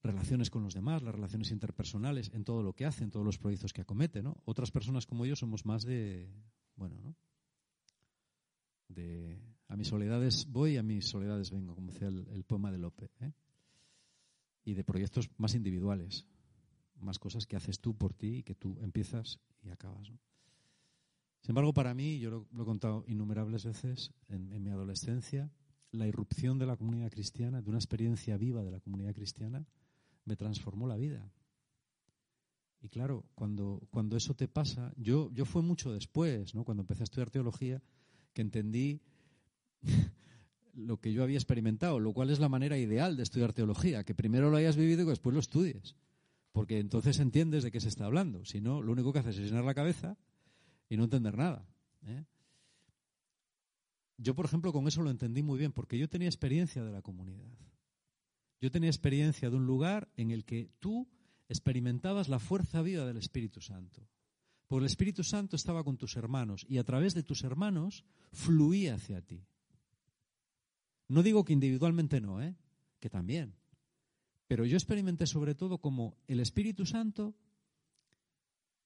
relaciones 0.03 0.49
con 0.49 0.63
los 0.63 0.73
demás, 0.73 1.03
las 1.03 1.13
relaciones 1.13 1.51
interpersonales, 1.51 2.31
en 2.33 2.43
todo 2.43 2.63
lo 2.63 2.73
que 2.73 2.85
hace, 2.85 3.03
en 3.03 3.11
todos 3.11 3.25
los 3.25 3.37
proyectos 3.37 3.73
que 3.73 3.81
acomete, 3.81 4.23
¿no? 4.23 4.37
Otras 4.45 4.71
personas 4.71 5.05
como 5.05 5.25
yo 5.25 5.35
somos 5.35 5.65
más 5.65 5.83
de, 5.83 6.29
bueno, 6.75 6.99
¿no? 7.01 7.15
De 8.87 9.39
a 9.67 9.77
mis 9.77 9.87
soledades 9.87 10.47
voy, 10.49 10.77
a 10.77 10.83
mis 10.83 11.07
soledades 11.07 11.51
vengo, 11.51 11.75
como 11.75 11.91
decía 11.91 12.07
el, 12.07 12.43
poema 12.43 12.71
de 12.71 12.77
Lope, 12.77 13.11
¿eh? 13.21 13.31
Y 14.63 14.73
de 14.73 14.83
proyectos 14.83 15.29
más 15.37 15.55
individuales, 15.55 16.27
más 17.01 17.19
cosas 17.19 17.45
que 17.45 17.55
haces 17.55 17.79
tú 17.79 17.95
por 17.95 18.13
ti 18.13 18.37
y 18.37 18.43
que 18.43 18.55
tú 18.55 18.79
empiezas 18.81 19.39
y 19.61 19.69
acabas. 19.69 20.07
Sin 20.07 21.49
embargo, 21.49 21.73
para 21.73 21.93
mí, 21.93 22.19
yo 22.19 22.29
lo, 22.29 22.47
he 22.61 22.65
contado 22.65 23.03
innumerables 23.07 23.65
veces 23.65 24.11
en 24.27 24.63
mi 24.63 24.69
adolescencia, 24.69 25.51
la 25.91 26.07
irrupción 26.07 26.57
de 26.59 26.65
la 26.65 26.77
comunidad 26.77 27.11
cristiana, 27.11 27.61
de 27.61 27.69
una 27.69 27.79
experiencia 27.79 28.37
viva 28.37 28.63
de 28.63 28.71
la 28.71 28.79
comunidad 28.79 29.13
cristiana, 29.13 29.65
me 30.25 30.35
transformó 30.35 30.87
la 30.87 30.97
vida. 30.97 31.31
Y 32.81 32.89
claro, 32.89 33.25
cuando, 33.35 33.87
cuando 33.91 34.17
eso 34.17 34.33
te 34.33 34.47
pasa, 34.47 34.91
yo, 34.97 35.29
yo 35.33 35.45
fue 35.45 35.61
mucho 35.61 35.91
después, 35.91 36.55
¿no? 36.55 36.63
cuando 36.63 36.81
empecé 36.81 37.03
a 37.03 37.05
estudiar 37.05 37.29
teología, 37.29 37.81
que 38.33 38.41
entendí 38.41 39.01
lo 40.73 40.99
que 40.99 41.13
yo 41.13 41.23
había 41.23 41.37
experimentado, 41.37 41.99
lo 41.99 42.13
cual 42.13 42.31
es 42.31 42.39
la 42.39 42.49
manera 42.49 42.77
ideal 42.77 43.17
de 43.17 43.23
estudiar 43.23 43.53
teología, 43.53 44.03
que 44.03 44.15
primero 44.15 44.49
lo 44.49 44.57
hayas 44.57 44.77
vivido 44.77 45.03
y 45.03 45.05
después 45.05 45.33
lo 45.33 45.39
estudies. 45.39 45.95
Porque 46.51 46.79
entonces 46.79 47.19
entiendes 47.19 47.63
de 47.63 47.71
qué 47.71 47.79
se 47.79 47.87
está 47.87 48.05
hablando. 48.05 48.45
Si 48.45 48.59
no, 48.61 48.81
lo 48.81 48.91
único 48.91 49.13
que 49.13 49.19
haces 49.19 49.37
es 49.37 49.45
llenar 49.49 49.63
la 49.63 49.73
cabeza 49.73 50.17
y 50.89 50.97
no 50.97 51.05
entender 51.05 51.37
nada. 51.37 51.65
¿eh? 52.05 52.25
Yo, 54.17 54.35
por 54.35 54.45
ejemplo, 54.45 54.73
con 54.73 54.87
eso 54.87 55.01
lo 55.01 55.09
entendí 55.09 55.41
muy 55.41 55.57
bien, 55.57 55.71
porque 55.71 55.97
yo 55.97 56.09
tenía 56.09 56.27
experiencia 56.27 56.83
de 56.83 56.91
la 56.91 57.01
comunidad. 57.01 57.47
Yo 58.59 58.69
tenía 58.69 58.89
experiencia 58.89 59.49
de 59.49 59.55
un 59.55 59.65
lugar 59.65 60.09
en 60.15 60.29
el 60.31 60.45
que 60.45 60.69
tú 60.79 61.07
experimentabas 61.49 62.29
la 62.29 62.39
fuerza 62.39 62.81
viva 62.81 63.05
del 63.05 63.17
Espíritu 63.17 63.61
Santo. 63.61 64.07
Porque 64.67 64.83
el 64.83 64.85
Espíritu 64.85 65.23
Santo 65.23 65.55
estaba 65.55 65.83
con 65.83 65.97
tus 65.97 66.15
hermanos 66.15 66.65
y 66.69 66.77
a 66.77 66.83
través 66.83 67.13
de 67.13 67.23
tus 67.23 67.43
hermanos 67.43 68.05
fluía 68.31 68.95
hacia 68.95 69.21
ti. 69.21 69.43
No 71.07 71.23
digo 71.23 71.43
que 71.43 71.53
individualmente 71.53 72.21
no, 72.21 72.41
¿eh? 72.41 72.55
que 72.99 73.09
también. 73.09 73.55
Pero 74.51 74.65
yo 74.65 74.75
experimenté 74.75 75.27
sobre 75.27 75.55
todo 75.55 75.77
como 75.77 76.17
el 76.27 76.41
Espíritu 76.41 76.85
Santo 76.85 77.33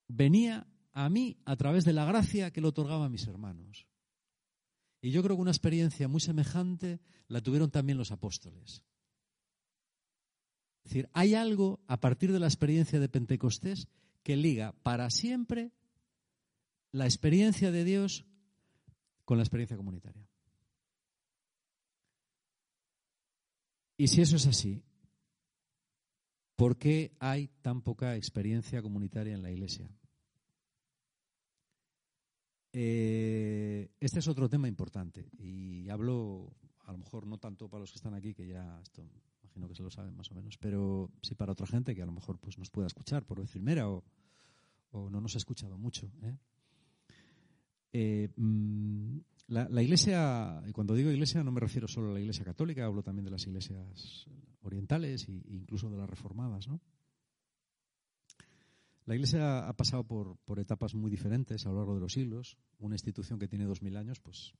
venía 0.08 0.68
a 0.92 1.10
mí 1.10 1.40
a 1.44 1.56
través 1.56 1.86
de 1.86 1.94
la 1.94 2.06
gracia 2.06 2.52
que 2.52 2.62
le 2.62 2.68
otorgaba 2.68 3.06
a 3.06 3.10
mis 3.10 3.26
hermanos. 3.26 3.88
Y 5.02 5.10
yo 5.10 5.24
creo 5.24 5.36
que 5.36 5.42
una 5.42 5.50
experiencia 5.50 6.08
muy 6.08 6.22
semejante 6.22 7.00
la 7.30 7.42
tuvieron 7.42 7.72
también 7.72 7.98
los 7.98 8.12
apóstoles. 8.12 8.84
Es 10.84 10.92
decir, 10.92 11.10
hay 11.14 11.34
algo 11.34 11.80
a 11.88 12.00
partir 12.00 12.32
de 12.32 12.40
la 12.40 12.46
experiencia 12.46 13.00
de 13.00 13.10
Pentecostés 13.10 13.88
que 14.22 14.38
liga 14.38 14.76
para 14.84 15.10
siempre 15.10 15.72
la 16.92 17.06
experiencia 17.06 17.72
de 17.72 17.84
Dios 17.84 18.24
con 19.24 19.40
la 19.40 19.44
experiencia 19.44 19.78
comunitaria. 19.78 20.30
Y 23.98 24.10
si 24.10 24.22
eso 24.22 24.36
es 24.36 24.46
así, 24.46 24.84
¿por 26.56 26.78
qué 26.78 27.12
hay 27.20 27.48
tan 27.62 27.82
poca 27.82 28.16
experiencia 28.16 28.82
comunitaria 28.82 29.34
en 29.34 29.42
la 29.42 29.52
Iglesia? 29.52 29.90
Eh, 32.78 33.90
este 34.00 34.20
es 34.20 34.28
otro 34.28 34.50
tema 34.50 34.68
importante 34.68 35.30
y 35.38 35.88
hablo, 35.90 36.54
a 36.86 36.92
lo 36.92 36.98
mejor 36.98 37.26
no 37.26 37.38
tanto 37.38 37.70
para 37.70 37.82
los 37.82 37.92
que 37.92 37.98
están 37.98 38.14
aquí, 38.14 38.34
que 38.34 38.48
ya 38.48 38.80
esto 38.82 39.02
imagino 39.56 39.70
que 39.70 39.76
se 39.76 39.84
lo 39.84 39.90
saben 39.90 40.16
más 40.16 40.30
o 40.32 40.36
menos, 40.36 40.58
pero 40.58 41.10
sí 41.22 41.36
para 41.36 41.54
otra 41.54 41.68
gente 41.68 41.96
que 41.96 42.02
a 42.02 42.06
lo 42.06 42.12
mejor 42.12 42.38
pues 42.38 42.58
nos 42.58 42.70
pueda 42.70 42.88
escuchar 42.88 43.26
por 43.26 43.40
vez 43.40 43.50
primera 43.50 43.90
o, 43.90 44.04
no 44.92 45.22
nos 45.22 45.36
ha 45.36 45.38
escuchado 45.38 45.78
mucho. 45.78 46.10
¿eh? 46.24 46.38
Eh, 47.92 48.30
mm, 48.36 49.18
la, 49.48 49.82
iglesia, 49.82 50.62
y 50.68 50.72
cuando 50.72 50.96
digo 50.96 51.12
iglesia 51.12 51.44
no 51.44 51.52
me 51.52 51.60
refiero 51.60 51.88
solo 51.88 52.12
a 52.12 52.14
la 52.14 52.20
iglesia 52.20 52.44
católica, 52.46 52.86
hablo 52.86 53.04
también 53.04 53.26
de 53.26 53.32
las 53.32 53.46
iglesias 53.46 54.28
orientales 54.66 55.28
e 55.28 55.32
incluso 55.32 55.90
de 55.90 55.98
las 55.98 56.10
reformadas, 56.10 56.68
¿no? 56.68 56.82
La 59.06 59.14
Iglesia 59.14 59.68
ha 59.68 59.74
pasado 59.74 60.04
por, 60.04 60.60
etapas 60.60 60.96
muy 60.96 61.12
diferentes 61.12 61.66
a 61.66 61.70
lo 61.70 61.78
largo 61.78 61.94
de 61.94 62.02
los 62.02 62.14
siglos. 62.14 62.58
Una 62.80 62.96
institución 62.96 63.38
que 63.38 63.48
tiene 63.48 63.66
dos 63.66 63.84
mil 63.84 63.98
años, 63.98 64.20
pues 64.20 64.56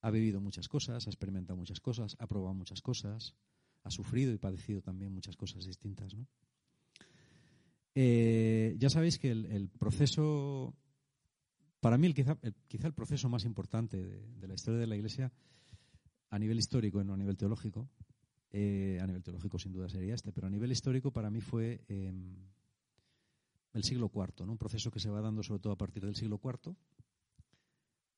ha 0.00 0.10
vivido 0.10 0.40
muchas 0.40 0.68
cosas, 0.68 1.06
ha 1.06 1.10
experimentado 1.10 1.56
muchas 1.56 1.80
cosas, 1.80 2.16
ha 2.18 2.26
probado 2.26 2.54
muchas 2.54 2.82
cosas, 2.82 3.36
ha 3.84 3.90
sufrido 3.90 4.32
y 4.32 4.38
padecido 4.38 4.82
también 4.82 5.12
muchas 5.12 5.36
cosas 5.36 5.64
distintas. 5.64 6.14
¿no? 6.14 6.26
Eh, 7.94 8.74
ya 8.78 8.90
sabéis 8.90 9.18
que 9.18 9.30
el, 9.30 9.70
proceso, 9.78 10.74
para 11.78 11.98
mí 11.98 12.12
quizá, 12.12 12.36
el, 12.42 12.54
quizá 12.66 12.88
el 12.88 12.94
proceso 12.94 13.28
más 13.28 13.44
importante 13.44 13.96
de, 14.04 14.48
la 14.48 14.54
historia 14.54 14.80
de 14.80 14.86
la 14.88 14.96
Iglesia, 14.96 15.32
a 16.30 16.38
nivel 16.38 16.58
histórico 16.58 17.00
y 17.00 17.04
no 17.04 17.14
a 17.14 17.16
nivel 17.16 17.36
teológico, 17.36 17.88
eh, 18.52 18.98
a 19.00 19.06
nivel 19.06 19.22
teológico 19.22 19.58
sin 19.58 19.72
duda 19.72 19.88
sería 19.88 20.14
este, 20.14 20.32
pero 20.32 20.46
a 20.46 20.50
nivel 20.50 20.72
histórico 20.72 21.12
para 21.12 21.30
mí 21.30 21.40
fue 21.40 21.84
em, 21.88 22.36
el 23.72 23.84
siglo 23.84 24.10
IV, 24.14 24.48
un 24.48 24.58
proceso 24.58 24.90
que 24.90 25.00
se 25.00 25.10
va 25.10 25.20
dando 25.20 25.42
sobre 25.42 25.60
todo 25.60 25.72
a 25.72 25.78
partir 25.78 26.04
del 26.04 26.16
siglo 26.16 26.40
IV, 26.42 26.74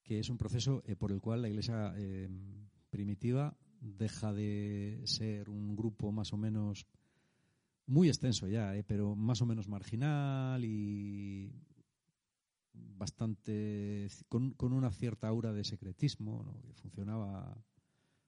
que 0.02 0.20
es 0.20 0.28
un 0.28 0.38
proceso 0.38 0.82
eh, 0.86 0.96
por 0.96 1.12
el 1.12 1.20
cual 1.20 1.42
la 1.42 1.48
Iglesia 1.48 1.94
em, 1.96 2.68
primitiva 2.90 3.56
deja 3.80 4.32
de 4.32 5.02
ser 5.04 5.48
un 5.48 5.76
grupo 5.76 6.12
más 6.12 6.32
o 6.32 6.36
menos 6.36 6.86
muy 7.86 8.08
extenso 8.08 8.46
ya, 8.46 8.76
eh, 8.76 8.84
pero 8.84 9.16
más 9.16 9.40
o 9.40 9.46
menos 9.46 9.68
marginal 9.68 10.64
y 10.64 11.50
bastante 12.72 14.08
con, 14.28 14.54
una 14.60 14.90
cierta 14.90 15.28
aura 15.28 15.52
de 15.52 15.64
secretismo, 15.64 16.60
que 16.62 16.74
funcionaba 16.74 17.56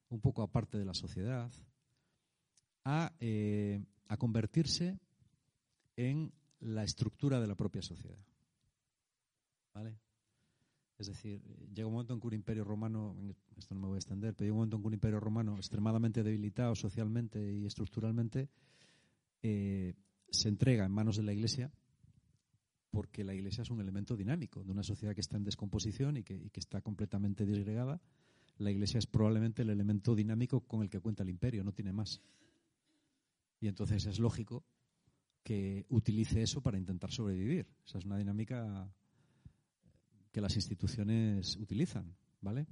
un 0.08 0.20
poco 0.20 0.42
aparte 0.42 0.78
de 0.78 0.84
la 0.84 0.94
sociedad, 0.94 1.52
a, 2.84 3.12
eh, 3.20 3.82
a 4.08 4.16
convertirse 4.16 4.98
en 5.96 6.32
la 6.60 6.84
estructura 6.84 7.40
de 7.40 7.46
la 7.46 7.54
propia 7.54 7.82
sociedad. 7.82 8.18
¿Vale? 9.74 9.98
Es 10.98 11.06
decir, 11.06 11.40
llega 11.72 11.86
un 11.86 11.94
momento 11.94 12.12
en 12.12 12.20
que 12.20 12.26
un 12.26 12.34
imperio 12.34 12.62
romano, 12.62 13.16
esto 13.56 13.74
no 13.74 13.80
me 13.80 13.86
voy 13.88 13.96
a 13.96 13.98
extender, 14.00 14.34
pero 14.34 14.44
llega 14.46 14.52
un 14.52 14.58
momento 14.58 14.76
en 14.76 14.82
que 14.82 14.88
un 14.88 14.94
imperio 14.94 15.18
romano 15.20 15.56
extremadamente 15.56 16.22
debilitado 16.22 16.74
socialmente 16.74 17.54
y 17.54 17.64
estructuralmente 17.64 18.50
eh, 19.42 19.94
se 20.30 20.48
entrega 20.48 20.84
en 20.84 20.92
manos 20.92 21.16
de 21.16 21.22
la 21.22 21.32
Iglesia 21.32 21.72
porque 22.90 23.24
la 23.24 23.32
Iglesia 23.32 23.62
es 23.62 23.70
un 23.70 23.80
elemento 23.80 24.16
dinámico 24.16 24.62
de 24.62 24.72
una 24.72 24.82
sociedad 24.82 25.14
que 25.14 25.20
está 25.20 25.36
en 25.36 25.44
descomposición 25.44 26.18
y 26.18 26.22
que, 26.22 26.34
y 26.34 26.50
que 26.50 26.60
está 26.60 26.82
completamente 26.82 27.46
disgregada. 27.46 28.00
La 28.58 28.70
Iglesia 28.70 28.98
es 28.98 29.06
probablemente 29.06 29.62
el 29.62 29.70
elemento 29.70 30.14
dinámico 30.14 30.60
con 30.60 30.82
el 30.82 30.90
que 30.90 31.00
cuenta 31.00 31.22
el 31.22 31.30
imperio, 31.30 31.64
no 31.64 31.72
tiene 31.72 31.92
más. 31.92 32.20
Y 33.60 33.68
entonces 33.68 34.06
es 34.06 34.18
lógico 34.18 34.64
que 35.42 35.86
utilice 35.88 36.42
eso 36.42 36.62
para 36.62 36.78
intentar 36.78 37.10
sobrevivir. 37.10 37.68
Esa 37.86 37.98
es 37.98 38.04
una 38.04 38.18
dinámica 38.18 38.90
que 40.32 40.40
las 40.40 40.56
instituciones 40.56 41.56
utilizan, 41.56 42.14
¿vale? 42.40 42.66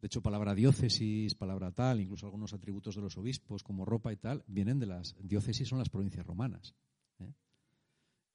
De 0.00 0.06
hecho, 0.06 0.22
palabra 0.22 0.54
diócesis, 0.54 1.34
palabra 1.34 1.72
tal, 1.72 2.00
incluso 2.00 2.26
algunos 2.26 2.54
atributos 2.54 2.96
de 2.96 3.02
los 3.02 3.18
obispos 3.18 3.62
como 3.62 3.84
ropa 3.84 4.12
y 4.12 4.16
tal, 4.16 4.42
vienen 4.46 4.78
de 4.78 4.86
las 4.86 5.14
diócesis, 5.22 5.68
son 5.68 5.78
las 5.78 5.90
provincias 5.90 6.26
romanas. 6.26 6.74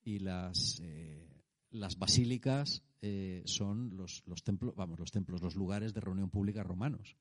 y 0.03 0.19
las, 0.19 0.79
eh, 0.83 1.27
las 1.71 1.97
basílicas 1.97 2.83
eh, 3.01 3.41
son 3.45 3.97
los, 3.97 4.21
los, 4.27 4.43
templos, 4.43 4.75
vamos, 4.75 4.99
los 4.99 5.11
templos, 5.11 5.41
los 5.41 5.55
lugares 5.55 5.95
de 5.95 6.01
reunión 6.01 6.29
pública 6.29 6.61
romanos 6.61 7.17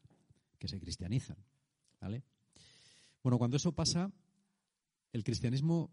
que 0.58 0.68
se 0.68 0.78
cristianizan. 0.78 1.38
¿vale? 1.98 2.22
Bueno, 3.24 3.38
cuando 3.38 3.56
eso 3.56 3.72
pasa, 3.72 4.12
el 5.14 5.24
cristianismo 5.24 5.90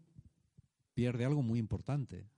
pierde 0.92 1.24
algo 1.24 1.42
muy 1.42 1.58
importante. 1.58 2.28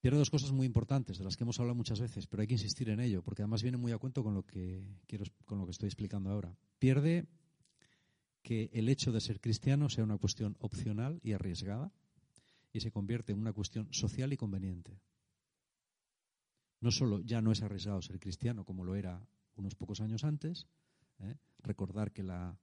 Pierde 0.00 0.18
dos 0.18 0.30
cosas 0.30 0.50
muy 0.50 0.66
importantes, 0.66 1.16
de 1.16 1.24
las 1.24 1.36
que 1.36 1.44
hemos 1.44 1.60
hablado 1.60 1.76
muchas 1.76 2.00
veces, 2.00 2.26
pero 2.26 2.40
hay 2.40 2.48
que 2.48 2.54
insistir 2.54 2.90
en 2.90 2.98
ello, 2.98 3.22
porque 3.22 3.42
además 3.42 3.62
viene 3.62 3.76
muy 3.76 3.92
a 3.92 3.98
cuento 3.98 4.24
con 4.24 4.34
lo 4.34 4.44
que 4.44 4.84
quiero, 5.06 5.24
con 5.44 5.58
lo 5.58 5.64
que 5.64 5.70
estoy 5.70 5.86
explicando 5.86 6.28
ahora. 6.28 6.56
Pierde 6.80 7.28
que 8.42 8.68
el 8.72 8.88
hecho 8.88 9.12
de 9.12 9.20
ser 9.20 9.40
cristiano 9.40 9.88
sea 9.88 10.02
una 10.02 10.18
cuestión 10.18 10.56
opcional 10.58 11.20
y 11.22 11.34
arriesgada 11.34 11.92
y 12.72 12.80
se 12.80 12.90
convierte 12.90 13.30
en 13.30 13.38
una 13.38 13.52
cuestión 13.52 13.92
social 13.92 14.32
y 14.32 14.36
conveniente. 14.36 15.00
No 16.80 16.90
solo 16.90 17.20
ya 17.20 17.40
no 17.40 17.52
es 17.52 17.62
arriesgado 17.62 18.02
ser 18.02 18.18
cristiano 18.18 18.64
como 18.64 18.84
lo 18.84 18.96
era 18.96 19.24
unos 19.54 19.76
pocos 19.76 20.00
años 20.00 20.24
antes, 20.24 20.66
¿eh? 21.20 21.36
Recordar 21.66 22.12
que 22.12 22.22
la, 22.22 22.58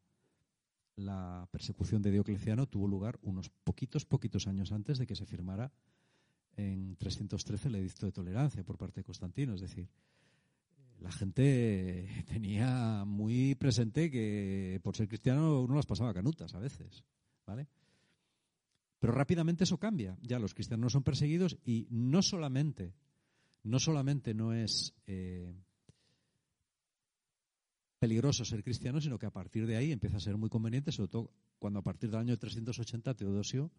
persecución 1.51 2.01
de 2.01 2.11
Diocleciano 2.11 2.67
tuvo 2.67 2.87
lugar 2.87 3.19
unos 3.23 3.49
poquitos, 3.49 4.05
poquitos 4.05 4.47
años 4.47 4.71
antes 4.71 4.97
de 4.97 5.07
que 5.07 5.15
se 5.15 5.25
firmara 5.25 5.71
en 6.55 6.95
313 6.95 7.67
el 7.67 7.75
edicto 7.75 8.05
de 8.05 8.11
tolerancia 8.11 8.63
por 8.63 8.77
parte 8.77 9.01
de 9.01 9.05
Constantino. 9.05 9.55
Es 9.55 9.61
decir, 9.61 9.89
la 10.99 11.11
gente 11.11 12.07
tenía 12.27 13.03
muy 13.05 13.55
presente 13.55 14.09
que 14.09 14.79
por 14.83 14.95
ser 14.95 15.07
cristiano 15.07 15.61
uno 15.61 15.75
las 15.75 15.85
pasaba 15.85 16.13
canutas 16.13 16.53
a 16.55 16.59
veces, 16.59 17.03
¿vale? 17.45 17.67
Pero 18.99 19.13
rápidamente 19.13 19.65
eso 19.65 19.77
cambia. 19.77 20.17
Ya 20.21 20.39
los 20.39 20.53
cristianos 20.53 20.83
no 20.83 20.89
son 20.89 21.03
perseguidos 21.03 21.57
y 21.65 21.87
no 21.89 22.21
solamente, 22.21 22.93
no 23.63 23.79
solamente 23.79 24.33
no 24.33 24.53
es 24.53 24.93
eh, 25.07 25.53
peligroso 28.03 28.43
ser 28.43 28.65
cristiano, 28.65 28.99
sino 28.99 29.17
que 29.17 29.25
a 29.25 29.31
partir 29.31 29.65
de 29.65 29.77
ahí 29.77 29.93
empieza 29.93 30.17
a 30.17 30.19
ser 30.19 30.35
muy 30.35 30.49
conveniente, 30.49 30.91
sobre 30.91 31.07
todo 31.07 31.31
cuando 31.57 31.79
a 31.79 31.83
partir 31.83 32.11
del 32.11 32.19
año 32.19 32.37
380 32.37 33.13
Teodosio 33.13 33.71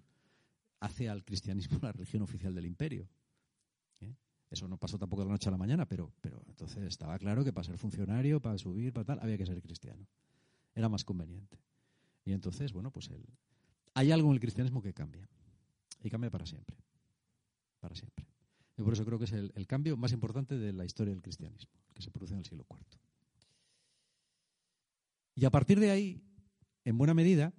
hace 0.80 1.10
al 1.10 1.22
cristianismo 1.24 1.78
la 1.82 1.92
religión 1.92 2.22
oficial 2.22 2.54
del 2.54 2.64
imperio. 2.64 3.06
Eso 4.48 4.66
no 4.66 4.78
pasó 4.78 4.98
tampoco 4.98 5.22
de 5.22 5.26
la 5.26 5.32
noche 5.32 5.48
a 5.48 5.52
la 5.52 5.58
mañana, 5.58 5.84
pero, 5.84 6.10
pero 6.22 6.40
entonces 6.46 6.84
estaba 6.84 7.18
claro 7.18 7.44
que 7.44 7.52
para 7.52 7.64
ser 7.64 7.76
funcionario, 7.76 8.40
para 8.40 8.56
subir, 8.56 8.94
para 8.94 9.04
tal, 9.04 9.20
había 9.20 9.36
que 9.36 9.44
ser 9.44 9.60
cristiano. 9.60 10.06
Era 10.74 10.88
más 10.88 11.04
conveniente. 11.04 11.58
Y 12.24 12.32
entonces, 12.32 12.72
bueno, 12.72 12.90
pues 12.90 13.10
el, 13.10 13.26
hay 13.92 14.10
algo 14.10 14.28
en 14.28 14.34
el 14.34 14.40
cristianismo 14.40 14.80
que 14.80 14.94
cambia. 14.94 15.28
Y 16.02 16.08
cambia 16.08 16.30
para 16.30 16.46
siempre. 16.46 16.76
Para 17.80 17.94
siempre. 17.94 18.26
Y 18.78 18.82
por 18.82 18.94
eso 18.94 19.04
creo 19.04 19.18
que 19.18 19.24
es 19.24 19.32
el, 19.32 19.66
cambio 19.66 19.98
más 19.98 20.12
importante 20.12 20.56
de 20.56 20.72
la 20.72 20.84
historia 20.84 21.12
del 21.12 21.22
cristianismo, 21.22 21.72
que 21.92 22.00
se 22.00 22.10
produce 22.10 22.32
en 22.32 22.38
el 22.38 22.44
siglo 22.46 22.64
IV. 22.70 23.03
Y 25.34 25.44
a 25.44 25.50
partir 25.50 25.80
de 25.80 25.90
ahí, 25.90 26.22
en 26.84 26.98
buena 26.98 27.14
medida, 27.14 27.52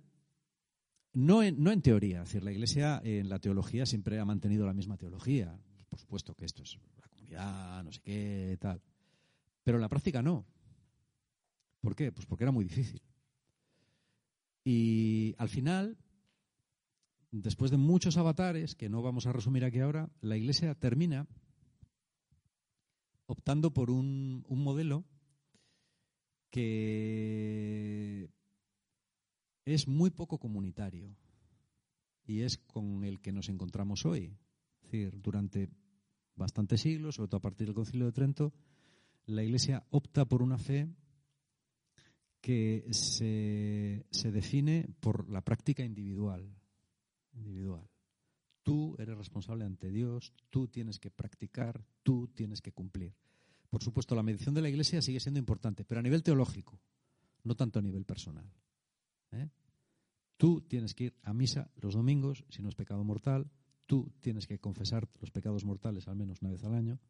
no 1.13 1.43
en, 1.43 1.61
no 1.61 1.71
en 1.71 1.81
teoría, 1.81 2.23
es 2.23 2.29
decir, 2.29 2.43
la 2.43 2.51
Iglesia 2.51 3.01
en 3.03 3.29
la 3.29 3.39
teología 3.39 3.85
siempre 3.85 4.19
ha 4.19 4.25
mantenido 4.25 4.65
la 4.65 4.73
misma 4.73 4.97
teología 4.97 5.59
por 5.95 6.01
supuesto 6.01 6.35
que 6.35 6.43
esto 6.43 6.61
es 6.61 6.77
la 6.99 7.07
comunidad, 7.07 7.81
no 7.85 7.89
sé 7.93 8.01
qué, 8.01 8.57
tal. 8.59 8.81
Pero 9.63 9.77
en 9.77 9.81
la 9.81 9.88
práctica 9.88 10.21
no. 10.21 10.45
¿Por 11.79 11.95
qué? 11.95 12.11
Pues 12.11 12.25
porque 12.25 12.43
era 12.43 12.51
muy 12.51 12.65
difícil. 12.65 13.01
Y 14.65 15.33
al 15.38 15.47
final, 15.47 15.97
después 17.31 17.71
de 17.71 17.77
muchos 17.77 18.17
avatares, 18.17 18.75
que 18.75 18.89
no 18.89 19.01
vamos 19.01 19.25
a 19.25 19.31
resumir 19.31 19.63
aquí 19.63 19.79
ahora, 19.79 20.09
la 20.19 20.35
Iglesia 20.35 20.75
termina 20.75 21.27
optando 23.25 23.71
por 23.71 23.89
un, 23.89 24.43
un 24.49 24.63
modelo 24.63 25.05
que 26.55 28.29
es 29.65 29.89
muy 29.89 30.09
poco 30.09 30.39
comunitario 30.39 31.13
y 32.25 32.43
es 32.43 32.57
con 32.59 33.03
el 33.03 33.19
que 33.19 33.33
nos 33.33 33.49
encontramos 33.49 34.05
hoy. 34.05 34.37
Es 34.77 34.83
decir, 34.83 35.21
durante 35.21 35.67
bastantes 36.37 36.79
siglos, 36.79 37.15
sobre 37.15 37.27
todo 37.27 37.39
a 37.39 37.41
partir 37.41 37.67
del 37.67 37.75
Concilio 37.75 38.05
de 38.05 38.13
Trento, 38.13 38.53
la 39.25 39.43
Iglesia 39.43 39.85
opta 39.89 40.23
por 40.23 40.41
una 40.41 40.57
fe 40.57 40.87
que 42.39 42.85
se, 42.91 44.05
se 44.09 44.31
define 44.31 44.87
por 45.01 45.29
la 45.29 45.41
práctica 45.41 45.83
individual. 45.83 46.55
individual. 47.33 47.85
Tú 48.63 48.95
eres 48.97 49.17
responsable 49.17 49.65
ante 49.65 49.91
Dios, 49.91 50.31
tú 50.49 50.69
tienes 50.69 50.99
que 50.99 51.11
practicar, 51.11 51.83
tú 52.01 52.29
tienes 52.33 52.61
que 52.61 52.71
cumplir. 52.71 53.13
Por 53.75 53.83
supuesto, 53.83 54.15
la 54.15 54.23
medición 54.23 54.55
de 54.55 54.61
la 54.61 54.69
Iglesia 54.69 55.01
sigue 55.01 55.19
siendo 55.19 55.38
importante, 55.38 55.83
pero 55.83 55.99
a 55.99 56.01
nivel 56.01 56.23
teológico, 56.23 56.79
no 57.43 57.55
tanto 57.55 57.79
a 57.79 57.81
nivel 57.81 58.05
personal. 58.05 58.49
¿eh? 59.33 59.49
Tú 60.38 60.61
tienes 60.61 60.93
que 60.93 61.03
ir 61.03 61.15
a 61.23 61.33
misa 61.33 61.69
los 61.81 61.93
domingos, 61.93 62.45
si 62.47 62.61
no 62.61 62.69
es 62.69 62.75
pecado 62.75 63.03
mortal, 63.03 63.51
Tú 63.85 64.13
tienes 64.21 64.47
que 64.47 64.59
confesar 64.59 65.09
los 65.19 65.29
pecados 65.29 65.65
mortales 65.65 66.07
al 66.07 66.15
menos 66.15 66.41
una 66.41 66.51
vez 66.51 66.63
al 66.63 66.73
año. 66.73 67.01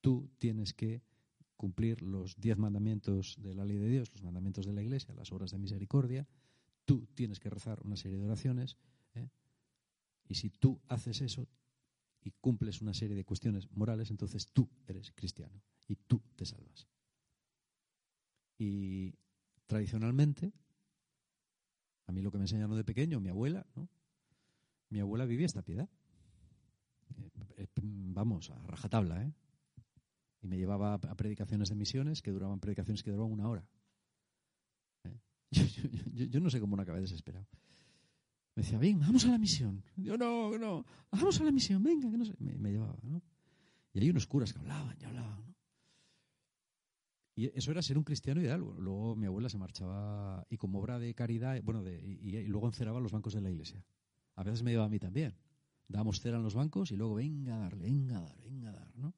Tú 0.00 0.30
tienes 0.38 0.72
que 0.72 1.02
cumplir 1.54 2.00
los 2.00 2.40
diez 2.40 2.56
mandamientos 2.56 3.36
de 3.38 3.54
la 3.54 3.66
ley 3.66 3.76
de 3.76 3.88
Dios, 3.88 4.10
los 4.12 4.22
mandamientos 4.22 4.64
de 4.64 4.72
la 4.72 4.82
Iglesia, 4.82 5.14
las 5.14 5.30
obras 5.32 5.50
de 5.50 5.58
misericordia. 5.58 6.26
Tú 6.86 7.06
tienes 7.14 7.40
que 7.40 7.50
rezar 7.50 7.80
una 7.84 7.96
serie 7.96 8.16
de 8.16 8.24
oraciones. 8.24 8.78
¿eh? 9.14 9.28
Y 10.28 10.36
si 10.36 10.48
tú 10.48 10.80
haces 10.88 11.20
eso 11.20 11.46
y 12.26 12.32
cumples 12.40 12.82
una 12.82 12.92
serie 12.92 13.14
de 13.14 13.24
cuestiones 13.24 13.70
morales, 13.70 14.10
entonces 14.10 14.48
tú 14.52 14.68
eres 14.88 15.12
cristiano 15.12 15.62
y 15.86 15.94
tú 15.94 16.20
te 16.34 16.44
salvas. 16.44 16.88
Y 18.58 19.14
tradicionalmente, 19.66 20.52
a 22.06 22.12
mí 22.12 22.22
lo 22.22 22.32
que 22.32 22.38
me 22.38 22.44
enseñaron 22.44 22.76
de 22.76 22.82
pequeño, 22.82 23.20
mi 23.20 23.28
abuela, 23.28 23.64
¿no? 23.76 23.88
mi 24.90 24.98
abuela 24.98 25.24
vivía 25.24 25.46
esta 25.46 25.62
piedad. 25.62 25.88
Eh, 27.58 27.68
vamos, 27.76 28.50
a 28.50 28.58
rajatabla, 28.66 29.22
¿eh? 29.22 29.32
Y 30.42 30.48
me 30.48 30.56
llevaba 30.56 30.94
a 30.94 31.16
predicaciones 31.16 31.68
de 31.68 31.76
misiones 31.76 32.22
que 32.22 32.32
duraban 32.32 32.58
predicaciones 32.58 33.04
que 33.04 33.12
duraban 33.12 33.32
una 33.32 33.48
hora. 33.48 33.64
¿eh? 35.04 35.20
Yo, 36.12 36.40
no 36.40 36.50
sé 36.50 36.58
cómo 36.58 36.74
no 36.74 36.82
acabé 36.82 37.00
desesperado. 37.00 37.46
Me 38.56 38.62
decía, 38.62 38.78
ven, 38.78 38.98
vamos 38.98 39.24
a 39.26 39.28
la 39.28 39.38
misión. 39.38 39.84
Yo, 39.96 40.16
no, 40.16 40.58
no, 40.58 40.84
vamos 41.12 41.40
a 41.40 41.44
la 41.44 41.52
misión, 41.52 41.82
venga, 41.82 42.10
que 42.10 42.18
no 42.18 42.24
sé. 42.24 42.34
Me, 42.38 42.72
llevaba, 42.72 42.98
¿no? 43.02 43.22
Y 43.92 44.00
hay 44.00 44.10
unos 44.10 44.26
curas 44.26 44.52
que 44.52 44.58
hablaban 44.58 44.96
y 45.00 45.04
hablaban, 45.04 45.46
¿no? 45.46 45.54
Y 47.34 47.46
eso 47.56 47.70
era 47.70 47.82
ser 47.82 47.98
un 47.98 48.04
cristiano 48.04 48.40
ideal. 48.40 48.60
Luego 48.78 49.14
mi 49.14 49.26
abuela 49.26 49.50
se 49.50 49.58
marchaba 49.58 50.46
y 50.48 50.56
como 50.56 50.80
obra 50.80 50.98
de 50.98 51.14
caridad, 51.14 51.60
bueno, 51.62 51.86
y, 51.86 52.44
luego 52.48 52.66
encerraba 52.66 52.98
los 52.98 53.12
bancos 53.12 53.34
de 53.34 53.42
la 53.42 53.50
iglesia. 53.50 53.84
A 54.34 54.42
veces 54.42 54.62
me 54.62 54.70
llevaba 54.70 54.86
a 54.86 54.90
mí 54.90 54.98
también 54.98 55.36
damos 55.88 56.20
cera 56.20 56.36
en 56.36 56.42
los 56.42 56.54
bancos 56.54 56.90
y 56.90 56.96
luego 56.96 57.14
venga 57.14 57.56
a 57.56 57.58
darle, 57.60 57.84
venga 57.84 58.18
a 58.18 58.22
dar, 58.22 58.42
venga 58.42 58.70
a 58.70 58.72
dar, 58.72 58.96
¿no? 58.96 59.14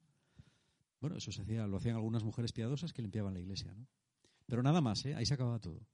Bueno, 1.01 1.15
eso 1.17 1.31
se 1.31 1.41
hacía, 1.41 1.65
lo 1.65 1.77
hacían 1.77 1.95
algunas 1.95 2.23
mujeres 2.23 2.51
piadosas 2.51 2.93
que 2.93 3.01
limpiaban 3.01 3.33
la 3.33 3.39
iglesia, 3.39 3.73
¿no? 3.73 3.87
Pero 4.45 4.63
nada 4.63 4.81
más, 4.81 5.05
¿eh? 5.05 5.15
Ahí 5.15 5.25
se 5.25 5.33
acababa 5.33 5.59
todo. 5.59 5.87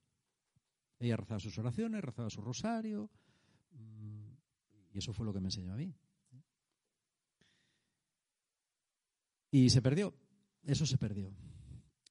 Ella 0.99 1.17
rezaba 1.17 1.39
sus 1.39 1.57
oraciones, 1.57 2.03
rezaba 2.03 2.29
su 2.29 2.41
rosario, 2.41 3.09
y 4.95 4.99
eso 4.99 5.11
fue 5.11 5.25
lo 5.25 5.33
que 5.33 5.41
me 5.41 5.47
enseñó 5.47 5.73
a 5.73 5.75
mí. 5.75 5.93
Y 9.51 9.69
se 9.69 9.81
perdió, 9.81 10.15
eso 10.63 10.85
se 10.85 10.97
perdió. 10.97 11.35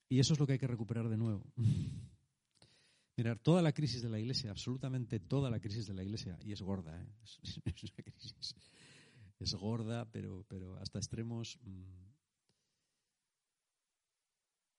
Y 0.06 0.18
eso 0.18 0.34
es 0.34 0.38
lo 0.38 0.46
que 0.46 0.52
hay 0.52 0.58
que 0.58 0.66
recuperar 0.66 1.08
de 1.08 1.16
nuevo. 1.16 1.50
Mirar, 3.16 3.38
toda 3.38 3.62
la 3.62 3.72
crisis 3.72 4.02
de 4.02 4.10
la 4.10 4.18
Iglesia, 4.18 4.50
absolutamente 4.50 5.18
toda 5.18 5.48
la 5.48 5.60
crisis 5.60 5.86
de 5.86 5.94
la 5.94 6.02
Iglesia, 6.02 6.38
y 6.42 6.52
es 6.52 6.60
gorda, 6.60 7.00
¿eh? 7.00 7.06
es, 7.22 7.56
una 7.56 7.72
crisis, 7.72 8.54
es 9.38 9.54
gorda, 9.54 10.04
pero, 10.10 10.44
pero 10.46 10.76
hasta 10.76 10.98
extremos. 10.98 11.58
Mm. 11.62 12.04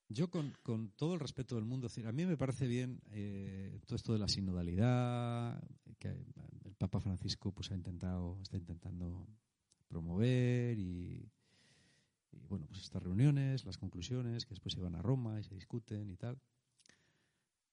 Yo 0.10 0.30
con, 0.30 0.54
con, 0.62 0.92
todo 0.92 1.16
el 1.16 1.22
respeto 1.22 1.56
del 1.56 1.66
mundo, 1.66 1.88
a 2.06 2.12
mí 2.12 2.26
me 2.28 2.38
parece 2.38 2.68
bien 2.68 3.02
eh, 3.10 3.80
todo 3.88 3.96
esto 3.96 4.14
de 4.14 4.20
la 4.20 4.28
sinodalidad, 4.28 5.60
que 5.98 6.10
Papa 6.78 7.00
Francisco 7.00 7.52
pues 7.52 7.72
ha 7.72 7.76
intentado, 7.76 8.40
está 8.42 8.58
intentando 8.58 9.28
promover 9.88 10.78
y, 10.80 11.32
y 12.32 12.46
bueno, 12.48 12.66
pues 12.68 12.82
estas 12.82 13.04
reuniones, 13.04 13.66
las 13.66 13.78
conclusiones 13.78 14.46
que 14.46 14.52
después 14.52 14.74
se 14.74 14.82
van 14.82 14.96
a 14.96 15.02
Roma 15.02 15.40
y 15.40 15.44
se 15.44 15.56
discuten 15.56 16.10
y 16.10 16.18
tal 16.18 16.40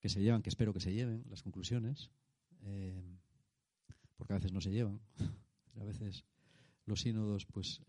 que 0.02 0.08
se 0.08 0.20
llevan, 0.20 0.42
que 0.42 0.50
espero 0.50 0.72
que 0.72 0.80
se 0.80 0.92
lleven 0.92 1.24
las 1.30 1.44
conclusiones, 1.44 2.10
eh, 2.64 3.20
porque 4.16 4.32
a 4.32 4.36
veces 4.36 4.52
no 4.52 4.60
se 4.60 4.72
llevan. 4.72 5.00
a 5.80 5.84
veces 5.84 6.24
los 6.86 7.00
sínodos 7.00 7.46
pues 7.46 7.80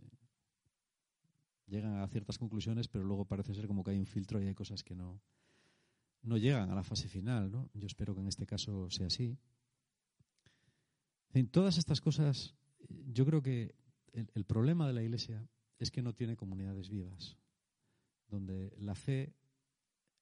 llegan 1.65 1.97
a 1.97 2.08
ciertas 2.08 2.38
conclusiones, 2.38 2.88
pero 2.88 3.04
luego 3.04 3.26
parece 3.26 3.56
ser 3.56 3.65
como 3.65 3.84
que 3.84 3.91
hay 3.91 3.97
un 3.97 4.06
filtro 4.06 4.39
y 4.39 4.45
hay 4.45 4.54
cosas 4.54 4.84
que 4.84 4.95
no, 4.95 5.23
no 6.21 6.38
llegan 6.38 6.69
a 6.69 6.76
la 6.76 6.84
fase 6.84 7.08
final. 7.08 7.52
¿no? 7.52 7.71
Yo 7.73 7.88
espero 7.88 8.13
que 8.13 8.21
en 8.21 8.28
este 8.28 8.45
caso 8.45 8.91
sea 8.91 9.08
así. 9.08 9.39
En 11.33 11.47
todas 11.47 11.77
estas 11.77 11.99
cosas 11.99 12.53
yo 13.11 13.25
creo 13.25 13.41
que 13.41 13.75
el, 14.13 14.45
problema 14.45 14.87
de 14.87 14.93
la 14.93 15.01
Iglesia 15.01 15.47
es 15.79 15.89
que 15.89 16.03
no 16.03 16.13
tiene 16.13 16.35
comunidades 16.35 16.89
vivas, 16.89 17.35
donde 18.27 18.73
la 18.77 18.93
fe 18.95 19.33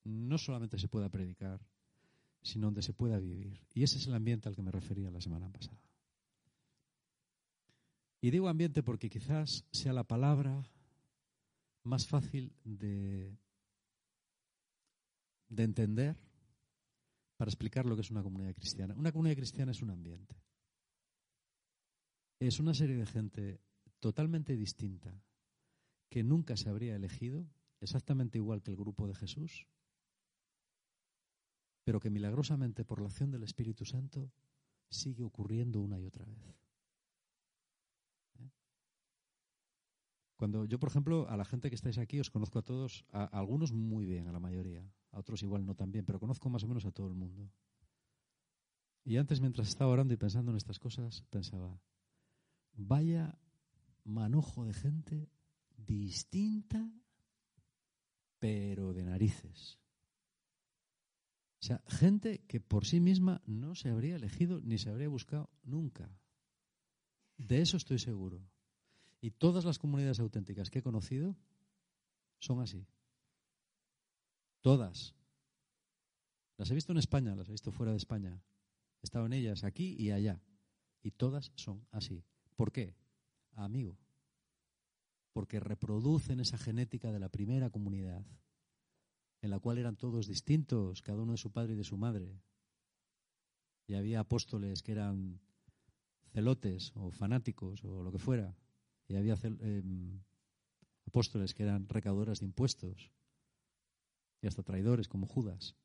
no 0.04 0.38
solamente 0.38 0.80
se 0.80 0.88
pueda 0.88 1.10
predicar, 1.10 1.60
sino 2.42 2.68
donde 2.68 2.82
se 2.82 2.94
pueda 2.94 3.20
vivir. 3.20 3.60
Y 3.74 3.84
ese 3.84 3.98
es 3.98 4.08
el 4.08 4.16
ambiente 4.16 4.48
al 4.48 4.56
que 4.56 4.62
me 4.62 4.72
refería 4.72 5.12
la 5.12 5.22
semana 5.22 5.50
pasada. 5.50 5.78
Y 8.22 8.32
digo 8.32 8.48
ambiente 8.48 8.82
porque 8.84 9.10
quizás 9.10 9.66
sea 9.72 9.94
la 9.94 10.04
palabra 10.04 10.64
más 11.84 12.08
fácil 12.08 12.54
de, 12.64 13.36
de 15.50 15.64
entender 15.64 16.16
para 17.36 17.50
explicar 17.50 17.86
lo 17.86 17.96
que 17.96 18.02
es 18.02 18.12
una 18.12 18.24
comunidad 18.24 18.54
cristiana. 18.54 18.94
Una 18.96 19.12
comunidad 19.12 19.38
cristiana 19.38 19.72
es 19.72 19.82
un 19.82 19.90
ambiente. 19.90 20.36
Es 22.42 22.60
una 22.60 22.74
serie 22.74 22.96
de 22.96 23.06
gente 23.06 23.62
totalmente 24.00 24.56
distinta 24.56 25.14
que 26.10 26.24
nunca 26.24 26.58
se 26.58 26.70
habría 26.70 26.96
elegido, 26.96 27.48
exactamente 27.80 28.40
igual 28.40 28.64
que 28.64 28.72
el 28.72 28.78
grupo 28.78 29.08
de 29.08 29.14
Jesús, 29.14 29.68
pero 31.84 32.00
que 32.00 32.10
milagrosamente 32.10 32.84
por 32.84 33.00
la 33.00 33.10
acción 33.10 33.30
del 33.30 33.44
Espíritu 33.44 33.86
Santo 33.86 34.32
sigue 34.90 35.24
ocurriendo 35.24 35.82
una 35.82 36.00
y 36.00 36.06
otra 36.08 36.26
vez. 36.26 36.58
Cuando 40.36 40.66
yo, 40.66 40.80
por 40.80 40.90
ejemplo, 40.90 41.30
a 41.30 41.38
la 41.38 41.46
gente 41.46 41.70
que 41.70 41.76
estáis 41.76 42.00
aquí, 42.00 42.20
os 42.20 42.32
conozco 42.32 42.58
a 42.58 42.64
todos, 42.64 43.06
a, 43.12 43.26
algunos 43.26 43.72
muy 43.72 44.08
bien, 44.08 44.28
a 44.28 44.32
la 44.32 44.40
mayoría, 44.40 44.84
a 45.12 45.20
otros 45.20 45.44
igual 45.44 45.64
no 45.64 45.76
tan 45.76 45.92
bien, 45.92 46.06
pero 46.06 46.20
conozco 46.20 46.50
más 46.50 46.64
o 46.64 46.68
menos 46.68 46.86
a 46.86 46.92
todo 46.92 47.06
el 47.06 47.14
mundo. 47.14 47.52
Y 49.04 49.18
antes, 49.18 49.42
mientras 49.42 49.68
estaba 49.68 49.92
orando 49.92 50.16
y 50.16 50.18
pensando 50.18 50.50
en 50.50 50.58
estas 50.58 50.80
cosas, 50.80 51.22
pensaba, 51.30 51.80
vaya 52.74 53.38
manojo 54.04 54.66
de 54.66 54.74
gente 54.74 55.30
distinta, 55.78 56.92
pero 58.40 58.94
de 58.94 59.04
narices. 59.04 59.80
O 61.62 61.64
sea, 61.64 61.84
gente 61.88 62.44
que 62.48 62.60
por 62.60 62.86
sí 62.86 63.00
misma 63.00 63.42
no 63.46 63.76
se 63.76 63.90
habría 63.90 64.16
elegido 64.16 64.62
ni 64.62 64.80
se 64.80 64.90
habría 64.90 65.10
buscado 65.10 65.50
nunca. 65.64 66.10
De 67.38 67.62
eso 67.62 67.78
estoy 67.78 68.00
seguro. 68.00 68.44
Y 69.20 69.32
todas 69.32 69.64
las 69.64 69.78
comunidades 69.78 70.20
auténticas 70.20 70.72
que 70.72 70.80
he 70.80 70.84
conocido 70.84 71.38
son 72.40 72.62
así. 72.62 72.88
Todas. 74.62 75.16
Las 76.58 76.72
he 76.72 76.76
visto 76.76 76.92
en 76.92 76.98
España, 76.98 77.36
las 77.36 77.48
he 77.48 77.52
visto 77.52 77.72
fuera 77.72 77.92
de 77.92 77.98
España. 77.98 78.42
He 79.02 79.06
estado 79.06 79.28
en 79.28 79.34
ellas 79.34 79.64
aquí 79.64 79.96
y 80.00 80.12
allá. 80.12 80.42
Y 81.04 81.12
todas 81.12 81.52
son 81.56 81.86
así. 81.92 82.24
¿Por 82.62 82.72
qué? 82.72 82.96
Amigo. 83.54 83.98
Porque 85.34 85.60
reproducen 85.60 86.40
esa 86.40 86.60
genética 86.60 87.12
de 87.12 87.18
la 87.18 87.30
primera 87.30 87.72
comunidad, 87.72 88.24
en 89.42 89.50
la 89.50 89.58
cual 89.58 89.80
eran 89.80 89.96
todos 89.96 90.28
distintos, 90.28 91.02
cada 91.02 91.24
uno 91.24 91.32
de 91.32 91.40
su 91.40 91.52
padre 91.52 91.74
y 91.74 91.76
de 91.76 91.84
su 91.84 91.98
madre. 91.98 92.40
Y 93.88 93.96
había 93.96 94.20
apóstoles 94.20 94.84
que 94.84 94.92
eran 94.92 95.42
celotes 96.34 96.92
o 96.94 97.10
fanáticos 97.10 97.84
o 97.84 98.04
lo 98.04 98.12
que 98.12 98.20
fuera, 98.20 98.56
y 99.08 99.16
había 99.16 99.36
em, 99.42 100.22
apóstoles 101.08 101.56
que 101.56 101.64
eran 101.64 101.90
recaudadores 101.90 102.42
de 102.42 102.46
impuestos 102.46 103.10
y 104.40 104.46
hasta 104.46 104.62
traidores 104.62 105.08
como 105.08 105.26
Judas. 105.26 105.76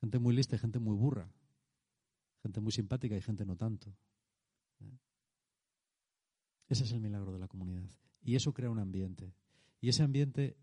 Gente 0.00 0.20
muy 0.20 0.36
lista 0.36 0.54
y 0.54 0.60
gente 0.60 0.78
muy 0.78 0.94
burra. 0.94 1.28
Gente 2.44 2.60
muy 2.60 2.70
simpática 2.70 3.16
y 3.16 3.20
gente 3.20 3.44
no 3.44 3.56
tanto. 3.56 3.96
Ese 6.68 6.84
es 6.84 6.92
el 6.92 7.00
milagro 7.00 7.32
de 7.32 7.38
la 7.38 7.48
comunidad. 7.48 7.88
Y 8.22 8.34
eso 8.34 8.52
crea 8.52 8.70
un 8.70 8.78
ambiente. 8.78 9.32
Y 9.80 9.88
ese 9.88 10.02
ambiente, 10.02 10.56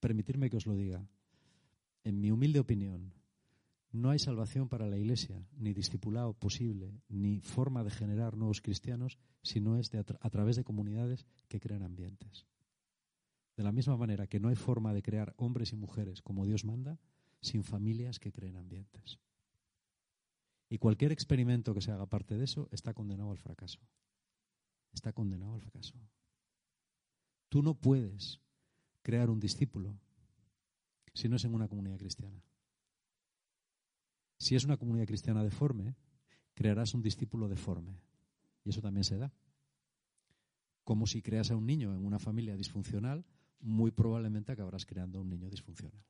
permitirme 0.00 0.50
que 0.50 0.56
os 0.56 0.66
lo 0.66 0.74
diga, 0.74 1.06
en 2.02 2.20
mi 2.20 2.30
humilde 2.30 2.60
opinión, 2.60 3.12
no 3.92 4.10
hay 4.10 4.18
salvación 4.18 4.68
para 4.68 4.88
la 4.88 4.98
Iglesia, 4.98 5.46
ni 5.56 5.72
discipulado 5.72 6.34
posible, 6.34 7.00
ni 7.08 7.40
forma 7.40 7.84
de 7.84 7.90
generar 7.90 8.36
nuevos 8.36 8.60
cristianos, 8.60 9.18
si 9.42 9.60
no 9.60 9.78
es 9.78 9.92
a, 9.94 10.30
través 10.30 10.56
de 10.56 10.64
comunidades 10.64 11.24
que 11.46 11.60
crean 11.60 11.84
ambientes. 11.84 12.46
De 13.56 13.62
la 13.62 13.70
misma 13.70 13.96
manera 13.96 14.26
que 14.26 14.40
no 14.40 14.48
hay 14.48 14.56
forma 14.56 14.92
de 14.92 15.02
crear 15.02 15.32
hombres 15.36 15.72
y 15.72 15.76
mujeres 15.76 16.22
como 16.22 16.44
Dios 16.44 16.64
manda, 16.64 16.98
sin 17.40 17.62
familias 17.62 18.18
que 18.18 18.32
creen 18.32 18.56
ambientes. 18.56 19.20
Y 20.68 20.78
cualquier 20.78 21.12
experimento 21.12 21.72
que 21.72 21.80
se 21.80 21.92
haga 21.92 22.06
parte 22.06 22.36
de 22.36 22.44
eso 22.44 22.68
está 22.72 22.94
condenado 22.94 23.30
al 23.30 23.38
fracaso. 23.38 23.78
Está 24.94 25.12
condenado 25.12 25.54
al 25.54 25.60
fracaso. 25.60 25.94
Tú 27.48 27.62
no 27.62 27.74
puedes 27.74 28.40
crear 29.02 29.28
un 29.28 29.40
discípulo 29.40 29.98
si 31.12 31.28
no 31.28 31.36
es 31.36 31.44
en 31.44 31.54
una 31.54 31.68
comunidad 31.68 31.98
cristiana. 31.98 32.42
Si 34.38 34.56
es 34.56 34.64
una 34.64 34.76
comunidad 34.76 35.06
cristiana 35.06 35.44
deforme, 35.44 35.94
crearás 36.54 36.94
un 36.94 37.02
discípulo 37.02 37.48
deforme. 37.48 38.00
Y 38.64 38.70
eso 38.70 38.80
también 38.80 39.04
se 39.04 39.18
da. 39.18 39.32
Como 40.82 41.06
si 41.06 41.22
creas 41.22 41.50
a 41.50 41.56
un 41.56 41.66
niño 41.66 41.94
en 41.94 42.04
una 42.04 42.18
familia 42.18 42.56
disfuncional, 42.56 43.24
muy 43.60 43.90
probablemente 43.90 44.52
acabarás 44.52 44.84
creando 44.84 45.20
un 45.20 45.30
niño 45.30 45.48
disfuncional. 45.48 46.04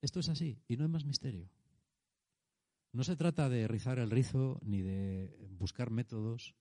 Esto 0.00 0.20
es 0.20 0.28
así 0.28 0.58
y 0.68 0.76
no 0.76 0.84
hay 0.84 0.90
más 0.90 1.04
misterio. 1.04 1.48
No 2.92 3.04
se 3.04 3.16
trata 3.16 3.48
de 3.48 3.66
rizar 3.68 3.98
el 3.98 4.10
rizo 4.10 4.60
ni 4.62 4.82
de 4.82 5.36
buscar 5.50 5.90
métodos. 5.90 6.54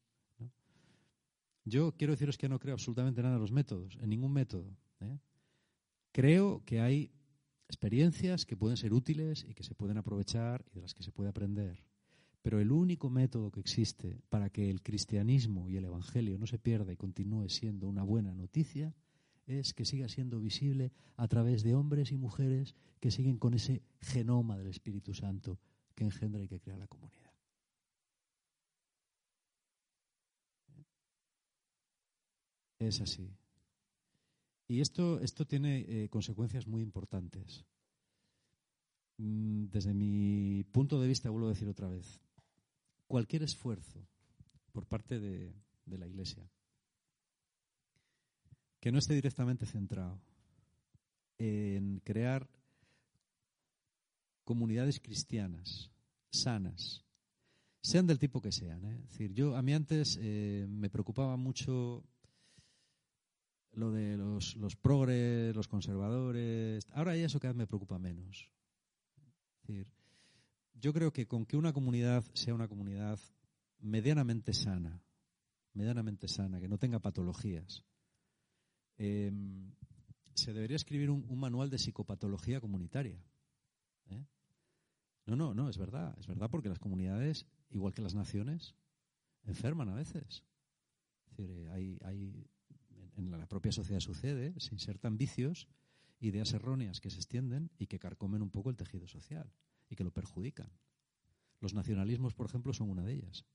Yo 1.65 1.93
quiero 1.95 2.13
deciros 2.13 2.37
que 2.37 2.49
no 2.49 2.59
creo 2.59 2.73
absolutamente 2.73 3.21
nada 3.21 3.35
en 3.35 3.41
los 3.41 3.51
métodos, 3.51 3.97
en 4.01 4.09
ningún 4.09 4.33
método. 4.33 4.77
¿eh? 4.99 5.19
Creo 6.11 6.63
que 6.65 6.81
hay 6.81 7.11
experiencias 7.67 8.45
que 8.45 8.57
pueden 8.57 8.77
ser 8.77 8.93
útiles 8.93 9.45
y 9.47 9.53
que 9.53 9.63
se 9.63 9.73
pueden 9.73 9.97
aprovechar 9.97 10.65
y 10.71 10.75
de 10.75 10.81
las 10.81 10.93
que 10.93 11.03
se 11.03 11.11
puede 11.11 11.29
aprender. 11.29 11.83
Pero 12.41 12.59
el 12.59 12.71
único 12.71 13.09
método 13.09 13.51
que 13.51 13.61
existe 13.61 14.21
para 14.29 14.49
que 14.49 14.69
el 14.69 14.81
cristianismo 14.81 15.69
y 15.69 15.77
el 15.77 15.85
evangelio 15.85 16.37
no 16.37 16.45
se 16.45 16.59
pierda 16.59 16.91
y 16.91 16.97
continúe 16.97 17.47
siendo 17.47 17.87
una 17.87 18.03
buena 18.03 18.33
noticia 18.33 18.93
es 19.45 19.73
que 19.73 19.85
siga 19.85 20.09
siendo 20.09 20.39
visible 20.39 20.91
a 21.15 21.27
través 21.27 21.63
de 21.63 21.75
hombres 21.75 22.11
y 22.11 22.17
mujeres 22.17 22.75
que 22.99 23.11
siguen 23.11 23.37
con 23.37 23.53
ese 23.53 23.81
genoma 24.01 24.57
del 24.57 24.67
Espíritu 24.67 25.13
Santo 25.13 25.59
que 25.95 26.03
engendra 26.03 26.43
y 26.43 26.47
que 26.47 26.59
crea 26.59 26.77
la 26.77 26.87
comunidad. 26.87 27.22
Es 32.87 32.99
así. 33.01 33.29
Y 34.67 34.81
esto, 34.81 35.19
esto 35.19 35.45
tiene 35.45 35.85
eh, 35.87 36.09
consecuencias 36.09 36.67
muy 36.67 36.81
importantes. 36.81 37.65
Mm, 39.17 39.65
desde 39.65 39.93
mi 39.93 40.65
punto 40.71 40.99
de 40.99 41.07
vista, 41.07 41.29
vuelvo 41.29 41.47
a 41.47 41.51
decir 41.51 41.67
otra 41.67 41.87
vez, 41.87 42.19
cualquier 43.07 43.43
esfuerzo 43.43 44.05
por 44.71 44.85
parte 44.85 45.19
de, 45.19 45.53
de 45.85 45.97
la 45.97 46.07
Iglesia 46.07 46.49
que 48.79 48.91
no 48.91 48.99
esté 48.99 49.13
directamente 49.13 49.65
centrado 49.65 50.19
en 51.37 52.01
crear 52.03 52.49
comunidades 54.43 54.99
cristianas 54.99 55.89
sanas, 56.29 57.05
sean 57.81 58.07
del 58.07 58.19
tipo 58.19 58.41
que 58.41 58.51
sean. 58.51 58.83
¿eh? 58.83 58.99
Es 59.03 59.11
decir, 59.11 59.33
yo 59.33 59.55
a 59.55 59.61
mí 59.61 59.73
antes 59.73 60.17
eh, 60.21 60.65
me 60.67 60.89
preocupaba 60.89 61.37
mucho 61.37 62.03
lo 63.73 63.91
de 63.91 64.17
los, 64.17 64.55
los 64.55 64.75
progres, 64.75 65.55
los 65.55 65.67
conservadores. 65.67 66.87
Ahora 66.93 67.15
ya 67.15 67.25
eso 67.25 67.39
cada 67.39 67.53
vez 67.53 67.57
me 67.57 67.67
preocupa 67.67 67.97
menos. 67.99 68.49
Es 69.61 69.67
decir, 69.67 69.87
yo 70.73 70.93
creo 70.93 71.11
que 71.11 71.27
con 71.27 71.45
que 71.45 71.57
una 71.57 71.73
comunidad 71.73 72.23
sea 72.33 72.53
una 72.53 72.67
comunidad 72.67 73.19
medianamente 73.79 74.53
sana, 74.53 75.01
medianamente 75.73 76.27
sana, 76.27 76.59
que 76.59 76.67
no 76.67 76.77
tenga 76.77 76.99
patologías, 76.99 77.83
em, 78.97 79.73
se 80.33 80.53
debería 80.53 80.75
escribir 80.75 81.09
un, 81.09 81.39
manual 81.39 81.69
de 81.69 81.77
psicopatología 81.77 82.59
comunitaria. 82.59 83.23
¿eh? 84.09 84.25
No, 85.25 85.35
no, 85.35 85.53
no, 85.53 85.69
es 85.69 85.77
verdad, 85.77 86.15
es 86.19 86.27
verdad 86.27 86.49
porque 86.49 86.69
las 86.69 86.79
comunidades, 86.79 87.45
igual 87.69 87.93
que 87.93 88.01
las 88.01 88.15
naciones, 88.15 88.75
enferman 89.45 89.89
a 89.89 89.95
veces. 89.95 90.43
Es 91.25 91.37
decir, 91.37 91.51
eh, 91.51 91.69
hay, 91.71 91.97
hay 92.03 92.47
en 93.17 93.31
la 93.31 93.47
propia 93.47 93.71
sociedad 93.71 93.99
sucede, 93.99 94.59
se 94.59 94.73
insertan 94.73 95.17
vicios, 95.17 95.67
ideas 96.19 96.53
erróneas 96.53 97.01
que 97.01 97.09
se 97.09 97.17
extienden 97.17 97.69
y 97.77 97.87
que 97.87 97.99
carcomen 97.99 98.41
un 98.41 98.49
poco 98.49 98.69
el 98.69 98.77
tejido 98.77 99.07
social 99.07 99.51
y 99.89 99.95
que 99.95 100.03
lo 100.03 100.11
perjudican. 100.11 100.71
Los 101.59 101.73
nacionalismos, 101.73 102.33
por 102.33 102.45
ejemplo, 102.45 102.73
son 102.73 102.89
una 102.89 103.03
de 103.03 103.13
ellas. 103.13 103.45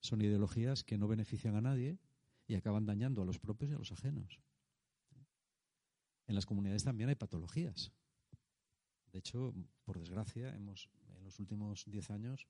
Son 0.00 0.20
ideologías 0.20 0.84
que 0.84 0.98
no 0.98 1.08
benefician 1.08 1.56
a 1.56 1.60
nadie 1.60 1.98
y 2.46 2.54
acaban 2.54 2.86
dañando 2.86 3.22
a 3.22 3.24
los 3.24 3.38
propios 3.38 3.70
y 3.70 3.74
a 3.74 3.78
los 3.78 3.92
ajenos. 3.92 4.40
En 6.26 6.34
las 6.34 6.46
comunidades 6.46 6.84
también 6.84 7.08
hay 7.08 7.14
patologías. 7.14 7.92
De 9.12 9.18
hecho, 9.18 9.54
por 9.84 9.98
desgracia, 9.98 10.54
hemos 10.54 10.90
en 11.16 11.24
los 11.24 11.38
últimos 11.38 11.84
diez 11.86 12.10
años, 12.10 12.48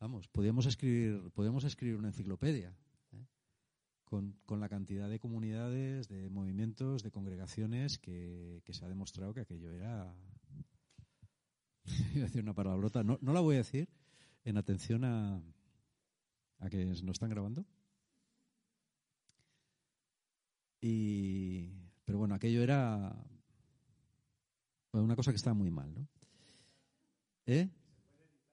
vamos, 0.00 0.28
podíamos 0.28 0.66
escribir, 0.66 1.30
podemos 1.32 1.64
escribir 1.64 1.96
una 1.96 2.08
enciclopedia 2.08 2.76
con, 4.04 4.36
la 4.48 4.68
cantidad 4.68 5.08
de 5.08 5.18
comunidades, 5.18 6.08
de 6.08 6.28
movimientos, 6.28 7.02
de 7.02 7.10
congregaciones 7.10 7.98
que, 7.98 8.62
se 8.68 8.84
ha 8.84 8.88
demostrado 8.88 9.34
que 9.34 9.40
aquello 9.40 9.70
era. 9.70 10.14
Voy 12.12 12.20
a 12.20 12.24
decir 12.24 12.42
una 12.42 12.54
palabrota, 12.54 13.02
no, 13.02 13.18
no 13.20 13.32
la 13.32 13.40
voy 13.40 13.56
a 13.56 13.58
decir 13.58 13.88
en 14.44 14.56
atención 14.56 15.04
a, 15.04 15.42
a 16.60 16.70
que 16.70 16.84
nos 16.84 17.02
están 17.02 17.28
grabando. 17.28 17.66
Y, 20.80 21.70
pero 22.04 22.18
bueno, 22.18 22.34
aquello 22.34 22.62
era 22.62 23.14
una 24.92 25.16
cosa 25.16 25.32
que 25.32 25.36
estaba 25.36 25.54
muy 25.54 25.70
mal, 25.70 25.92
¿no? 25.94 26.06
¿Eh? 27.46 27.68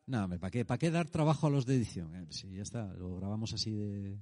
No, 0.07 0.27
¿para 0.27 0.51
qué, 0.51 0.65
¿para 0.65 0.77
qué 0.77 0.91
dar 0.91 1.07
trabajo 1.09 1.47
a 1.47 1.49
los 1.49 1.65
de 1.65 1.75
edición? 1.75 2.15
Eh, 2.15 2.27
sí, 2.29 2.51
ya 2.53 2.63
está, 2.63 2.93
lo 2.93 3.15
grabamos 3.17 3.53
así 3.53 3.71
de... 3.71 4.19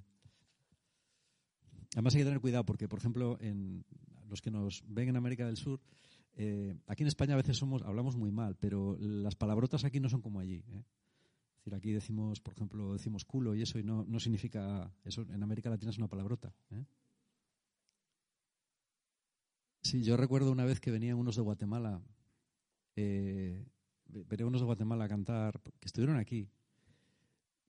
Además 1.93 2.13
hay 2.13 2.21
que 2.21 2.25
tener 2.25 2.39
cuidado 2.39 2.65
porque, 2.65 2.87
por 2.87 2.99
ejemplo, 2.99 3.37
en 3.41 3.83
los 4.29 4.41
que 4.41 4.51
nos 4.51 4.83
ven 4.87 5.09
en 5.09 5.15
América 5.15 5.45
del 5.45 5.57
Sur, 5.57 5.81
eh, 6.33 6.75
aquí 6.87 7.03
en 7.03 7.07
España 7.07 7.33
a 7.33 7.37
veces 7.37 7.57
somos, 7.57 7.81
hablamos 7.81 8.15
muy 8.15 8.31
mal, 8.31 8.55
pero 8.55 8.95
las 8.99 9.35
palabrotas 9.35 9.83
aquí 9.83 9.99
no 9.99 10.09
son 10.09 10.21
como 10.21 10.39
allí. 10.39 10.63
¿eh? 10.71 10.83
Es 10.83 11.57
decir, 11.57 11.75
aquí 11.75 11.91
decimos, 11.91 12.39
por 12.39 12.53
ejemplo, 12.53 12.93
decimos 12.93 13.25
culo 13.25 13.55
y 13.55 13.63
eso 13.63 13.79
y 13.79 13.83
no, 13.83 14.05
significa, 14.19 14.93
eso 15.03 15.23
en 15.23 15.43
América 15.43 15.69
Latina 15.69 15.89
es 15.89 15.97
una 15.97 16.07
palabrota. 16.07 16.53
¿eh? 16.71 16.85
Sí, 19.81 20.03
yo 20.03 20.15
recuerdo 20.15 20.51
una 20.51 20.65
vez 20.65 20.79
que 20.79 20.91
venían 20.91 21.17
unos 21.17 21.35
de 21.35 21.41
Guatemala, 21.41 22.01
venían 22.95 23.67
unos 24.47 24.61
de 24.61 24.65
Guatemala 24.65 25.05
a 25.05 25.09
cantar, 25.09 25.59
que 25.61 25.87
estuvieron 25.87 26.17
aquí, 26.17 26.49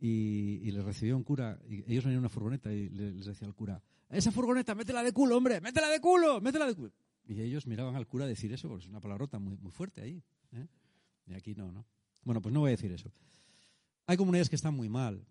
y, 0.01 0.71
les 0.71 0.83
recibió 0.83 1.17
un 1.17 1.23
cura, 1.23 1.59
y 1.69 1.79
ellos 1.93 2.05
venían 2.05 2.13
en 2.15 2.19
una 2.21 2.29
furgoneta 2.29 2.73
y 2.73 2.89
les 2.89 3.27
decía 3.27 3.47
al 3.47 3.55
cura, 3.55 3.83
esa 4.09 4.33
furgoneta, 4.33 4.75
métela 4.75 5.03
de 5.03 5.13
culo, 5.13 5.37
hombre, 5.37 5.61
métela 5.61 5.89
de 5.89 6.01
culo, 6.01 6.41
métela 6.41 6.67
de 6.67 6.75
culo. 6.75 6.93
Y 7.29 7.41
ellos 7.43 7.67
miraban 7.67 7.95
al 7.95 8.09
cura 8.09 8.27
decir 8.27 8.53
eso, 8.53 8.69
porque 8.69 8.85
es 8.85 8.91
una 8.91 9.01
palabrota 9.01 9.39
muy, 9.39 9.57
muy 9.59 9.71
fuerte 9.71 10.03
ahí. 10.03 10.23
¿eh? 10.53 10.67
Y 11.27 11.35
aquí 11.35 11.55
no, 11.55 11.71
¿no? 11.71 11.87
Bueno, 12.25 12.43
pues 12.43 12.53
no 12.53 12.61
voy 12.61 12.69
a 12.69 12.73
decir 12.73 12.91
eso. 12.91 13.13
Hay 14.07 14.17
comunidades 14.17 14.49
que 14.49 14.57
están 14.57 14.75
muy 14.75 14.89
mal, 14.89 15.25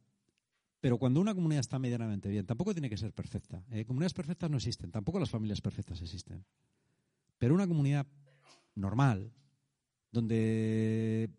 pero 0.80 0.98
cuando 0.98 1.20
una 1.20 1.36
comunidad 1.36 1.60
está 1.60 1.78
medianamente 1.78 2.30
bien, 2.30 2.46
tampoco 2.46 2.74
tiene 2.74 2.90
que 2.90 2.96
ser 2.96 3.12
perfecta. 3.12 3.66
¿eh? 3.72 3.84
Comunidades 3.84 4.14
perfectas 4.14 4.50
no 4.50 4.58
existen, 4.58 4.92
tampoco 4.92 5.20
las 5.20 5.30
familias 5.30 5.60
perfectas 5.60 6.02
existen. 6.02 6.46
Pero 7.38 7.54
una 7.54 7.68
comunidad 7.68 8.08
normal, 8.76 9.34
donde 10.12 11.30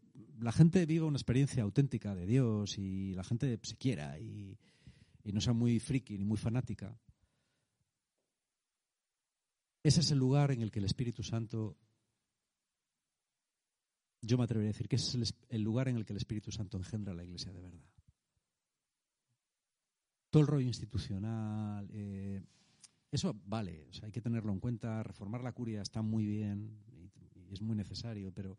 la 0.40 0.52
gente 0.52 0.86
viva 0.86 1.06
una 1.06 1.16
experiencia 1.16 1.62
auténtica 1.62 2.14
de 2.14 2.26
Dios 2.26 2.78
y 2.78 3.14
la 3.14 3.24
gente 3.24 3.58
se 3.62 3.76
quiera 3.76 4.18
y, 4.18 4.58
no 5.24 5.40
sea 5.40 5.52
muy 5.52 5.78
friki 5.78 6.18
ni 6.18 6.24
muy 6.24 6.36
fanática, 6.36 6.98
ese 9.82 10.00
es 10.00 10.10
el 10.10 10.18
lugar 10.18 10.50
en 10.50 10.62
el 10.62 10.70
que 10.70 10.80
el 10.80 10.84
Espíritu 10.86 11.22
Santo, 11.22 11.76
yo 14.22 14.36
me 14.36 14.44
atrevería 14.44 14.70
a 14.70 14.72
decir 14.72 14.88
que 14.88 14.96
ese 14.96 15.22
es 15.22 15.34
el 15.48 15.62
lugar 15.62 15.88
en 15.88 15.96
el 15.96 16.04
que 16.04 16.12
el 16.12 16.16
Espíritu 16.16 16.50
Santo 16.50 16.76
engendra 16.76 17.14
la 17.14 17.24
iglesia 17.24 17.52
de 17.52 17.60
verdad 17.60 17.90
todo 20.30 20.42
el 20.42 20.48
rollo 20.48 20.66
institucional, 20.66 21.88
eh, 21.92 22.40
eso 23.10 23.36
vale, 23.44 23.88
hay 24.02 24.12
que 24.12 24.20
tenerlo 24.20 24.52
en 24.52 24.60
cuenta. 24.60 25.02
Reformar 25.02 25.42
la 25.42 25.52
curia 25.52 25.82
está 25.82 26.02
muy 26.02 26.24
bien 26.24 26.78
y, 26.86 27.10
es 27.52 27.60
muy 27.60 27.74
necesario, 27.74 28.32
pero, 28.32 28.56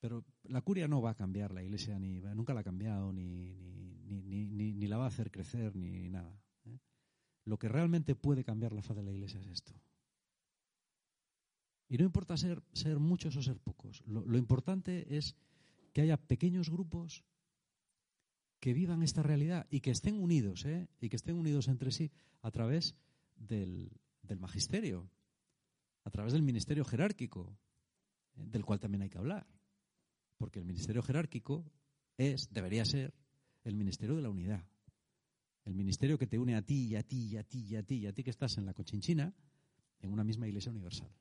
pero 0.00 0.24
la 0.44 0.60
curia 0.62 0.88
no 0.88 1.02
va 1.02 1.10
a 1.10 1.14
cambiar 1.14 1.52
la 1.52 1.62
iglesia, 1.62 1.98
ni 1.98 2.20
nunca 2.20 2.54
la 2.54 2.60
ha 2.60 2.64
cambiado, 2.64 3.12
ni, 3.12 3.54
ni, 4.04 4.46
ni, 4.46 4.86
la 4.86 4.98
va 4.98 5.04
a 5.04 5.08
hacer 5.08 5.30
crecer, 5.30 5.74
ni 5.76 6.08
nada. 6.08 6.40
¿eh? 6.66 6.78
Lo 7.44 7.58
que 7.58 7.68
realmente 7.68 8.14
puede 8.14 8.44
cambiar 8.44 8.72
la 8.72 8.82
faz 8.82 8.96
de 8.96 9.02
la 9.02 9.12
iglesia 9.12 9.40
es 9.40 9.46
esto. 9.46 9.72
Y 11.88 11.96
no 11.98 12.04
importa 12.04 12.36
ser, 12.36 12.62
ser 12.72 12.98
muchos 12.98 13.36
o 13.36 13.42
ser 13.42 13.58
pocos, 13.58 14.02
lo 14.06 14.36
importante 14.36 15.16
es 15.16 15.36
que 15.92 16.02
haya 16.02 16.18
pequeños 16.18 16.68
grupos 16.68 17.24
que 18.60 18.74
vivan 18.74 19.02
esta 19.02 19.22
realidad 19.22 19.66
y 19.70 19.80
que 19.80 19.90
estén 19.90 20.20
unidos, 20.20 20.64
¿eh? 20.64 20.88
y 21.00 21.08
que 21.08 21.16
estén 21.16 21.36
unidos 21.36 21.68
entre 21.68 21.92
sí 21.92 22.10
a 22.42 22.50
través 22.50 22.96
del, 23.36 23.90
magisterio, 24.38 25.08
a 26.04 26.10
través 26.10 26.32
del 26.32 26.42
ministerio 26.42 26.84
jerárquico, 26.84 27.56
¿eh? 28.36 28.44
del 28.46 28.64
cual 28.64 28.80
también 28.80 29.02
hay 29.02 29.10
que 29.10 29.18
hablar. 29.18 29.46
Porque 30.38 30.60
el 30.60 30.64
ministerio 30.64 31.02
jerárquico 31.02 31.70
es, 32.16 32.52
debería 32.52 32.84
ser, 32.84 33.12
el 33.64 33.74
ministerio 33.74 34.16
de 34.16 34.22
la 34.22 34.30
unidad. 34.30 34.64
El 35.64 35.74
ministerio 35.74 36.16
que 36.16 36.26
te 36.26 36.38
une 36.38 36.56
a 36.56 36.62
ti 36.62 36.86
y 36.86 36.96
a 36.96 37.02
ti 37.02 37.26
y 37.26 37.36
a 37.36 37.44
ti 37.44 37.66
y 37.68 37.76
a 37.76 37.82
ti 37.82 37.96
y 37.96 38.06
a 38.06 38.12
ti 38.14 38.24
que 38.24 38.30
estás 38.30 38.56
en 38.56 38.64
la 38.64 38.72
Cochinchina 38.72 39.34
en 40.00 40.12
una 40.12 40.24
misma 40.24 40.48
iglesia 40.48 40.70
universal. 40.70 41.12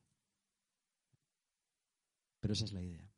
Pero 2.39 2.53
esa 2.53 2.65
es 2.65 2.71
la 2.71 2.81
idea. 2.81 3.11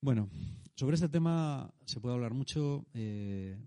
Bueno, 0.00 0.28
sobre 0.74 0.94
este 0.94 1.08
tema 1.08 1.72
se 1.84 2.00
puede 2.00 2.14
hablar 2.14 2.34
mucho, 2.34 2.86
eh, 2.94 3.58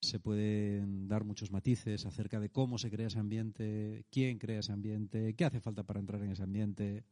se 0.00 0.18
pueden 0.18 1.08
dar 1.08 1.24
muchos 1.24 1.50
matices 1.50 2.04
acerca 2.06 2.40
de 2.40 2.50
cómo 2.50 2.78
se 2.78 2.90
crea 2.90 3.06
ese 3.06 3.18
ambiente, 3.18 4.04
quién 4.10 4.38
crea 4.38 4.60
ese 4.60 4.72
ambiente, 4.72 5.34
qué 5.34 5.44
hace 5.44 5.60
falta 5.60 5.84
para 5.84 6.00
entrar 6.00 6.22
en 6.22 6.32
ese 6.32 6.42
ambiente. 6.42 7.04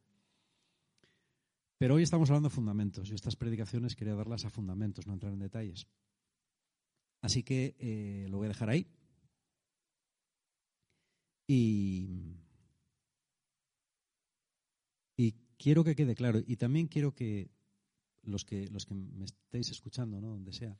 Pero 1.81 1.95
hoy 1.95 2.03
estamos 2.03 2.29
hablando 2.29 2.49
de 2.49 2.53
fundamentos 2.53 3.09
y 3.09 3.15
estas 3.15 3.35
predicaciones 3.35 3.95
quería 3.95 4.13
darlas 4.13 4.45
a 4.45 4.51
fundamentos, 4.51 5.07
no 5.07 5.13
entrar 5.13 5.33
en 5.33 5.39
detalles. 5.39 5.87
Así 7.21 7.41
que 7.41 7.75
eh, 7.79 8.27
lo 8.29 8.37
voy 8.37 8.45
a 8.45 8.49
dejar 8.49 8.69
ahí. 8.69 8.85
Y, 11.47 12.37
y 15.17 15.31
quiero 15.57 15.83
que 15.83 15.95
quede 15.95 16.13
claro, 16.13 16.39
y 16.45 16.55
también 16.57 16.85
quiero 16.85 17.15
que 17.15 17.49
los 18.21 18.45
que, 18.45 18.67
los 18.67 18.85
que 18.85 18.93
me 18.93 19.25
estéis 19.25 19.71
escuchando, 19.71 20.21
¿no? 20.21 20.27
donde 20.27 20.53
sea, 20.53 20.79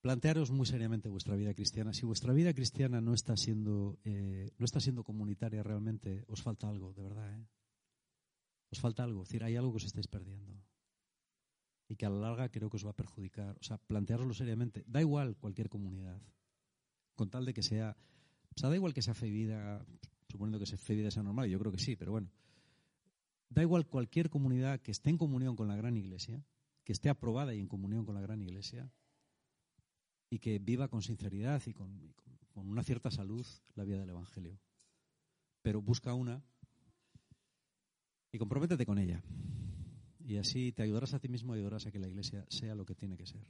plantearos 0.00 0.50
muy 0.50 0.66
seriamente 0.66 1.08
vuestra 1.08 1.36
vida 1.36 1.54
cristiana. 1.54 1.92
Si 1.92 2.04
vuestra 2.04 2.32
vida 2.32 2.52
cristiana 2.54 3.00
no 3.00 3.14
está 3.14 3.36
siendo, 3.36 4.00
eh, 4.02 4.50
no 4.58 4.64
está 4.64 4.80
siendo 4.80 5.04
comunitaria 5.04 5.62
realmente, 5.62 6.24
os 6.26 6.42
falta 6.42 6.68
algo, 6.68 6.92
de 6.92 7.02
verdad. 7.04 7.38
¿eh? 7.38 7.46
Os 8.70 8.80
falta 8.80 9.04
algo, 9.04 9.22
es 9.22 9.28
decir, 9.28 9.44
hay 9.44 9.56
algo 9.56 9.72
que 9.72 9.78
os 9.78 9.84
estáis 9.84 10.06
perdiendo. 10.06 10.60
Y 11.88 11.96
que 11.96 12.06
a 12.06 12.10
la 12.10 12.18
larga 12.18 12.48
creo 12.48 12.68
que 12.68 12.76
os 12.76 12.86
va 12.86 12.90
a 12.90 12.96
perjudicar. 12.96 13.56
O 13.60 13.62
sea, 13.62 13.78
planteároslo 13.78 14.34
seriamente. 14.34 14.84
Da 14.86 15.00
igual 15.00 15.36
cualquier 15.36 15.68
comunidad, 15.68 16.20
con 17.14 17.30
tal 17.30 17.44
de 17.44 17.54
que 17.54 17.62
sea. 17.62 17.96
O 18.56 18.58
sea, 18.58 18.70
da 18.70 18.76
igual 18.76 18.92
que 18.92 19.02
sea 19.02 19.14
fe 19.14 19.30
vida, 19.30 19.84
suponiendo 20.28 20.58
que 20.58 20.66
sea 20.66 20.78
fe 20.78 20.94
vida 20.94 21.10
sea 21.10 21.22
normal, 21.22 21.48
yo 21.48 21.58
creo 21.58 21.72
que 21.72 21.78
sí, 21.78 21.96
pero 21.96 22.12
bueno. 22.12 22.30
Da 23.48 23.62
igual 23.62 23.86
cualquier 23.86 24.28
comunidad 24.28 24.80
que 24.80 24.90
esté 24.90 25.10
en 25.10 25.18
comunión 25.18 25.54
con 25.54 25.68
la 25.68 25.76
gran 25.76 25.96
iglesia, 25.96 26.44
que 26.84 26.92
esté 26.92 27.08
aprobada 27.08 27.54
y 27.54 27.60
en 27.60 27.68
comunión 27.68 28.04
con 28.04 28.14
la 28.14 28.20
gran 28.20 28.42
iglesia, 28.42 28.90
y 30.30 30.38
que 30.38 30.58
viva 30.58 30.88
con 30.88 31.02
sinceridad 31.02 31.62
y 31.66 31.72
con, 31.72 32.14
una 32.54 32.82
cierta 32.82 33.10
salud 33.10 33.46
la 33.74 33.84
vida 33.84 33.98
del 33.98 34.10
Evangelio. 34.10 34.58
Pero 35.62 35.82
busca 35.82 36.14
una 36.14 36.42
y 38.36 38.38
comprométete 38.38 38.86
con 38.86 38.98
ella. 38.98 39.22
Y 40.20 40.36
así 40.36 40.72
te 40.72 40.82
ayudarás 40.82 41.14
a 41.14 41.18
ti 41.18 41.28
mismo 41.28 41.54
y 41.54 41.58
ayudarás 41.58 41.86
a 41.86 41.90
que 41.90 41.98
la 41.98 42.08
iglesia 42.08 42.44
sea 42.48 42.74
lo 42.74 42.84
que 42.84 42.94
tiene 42.94 43.16
que 43.16 43.26
ser. 43.26 43.40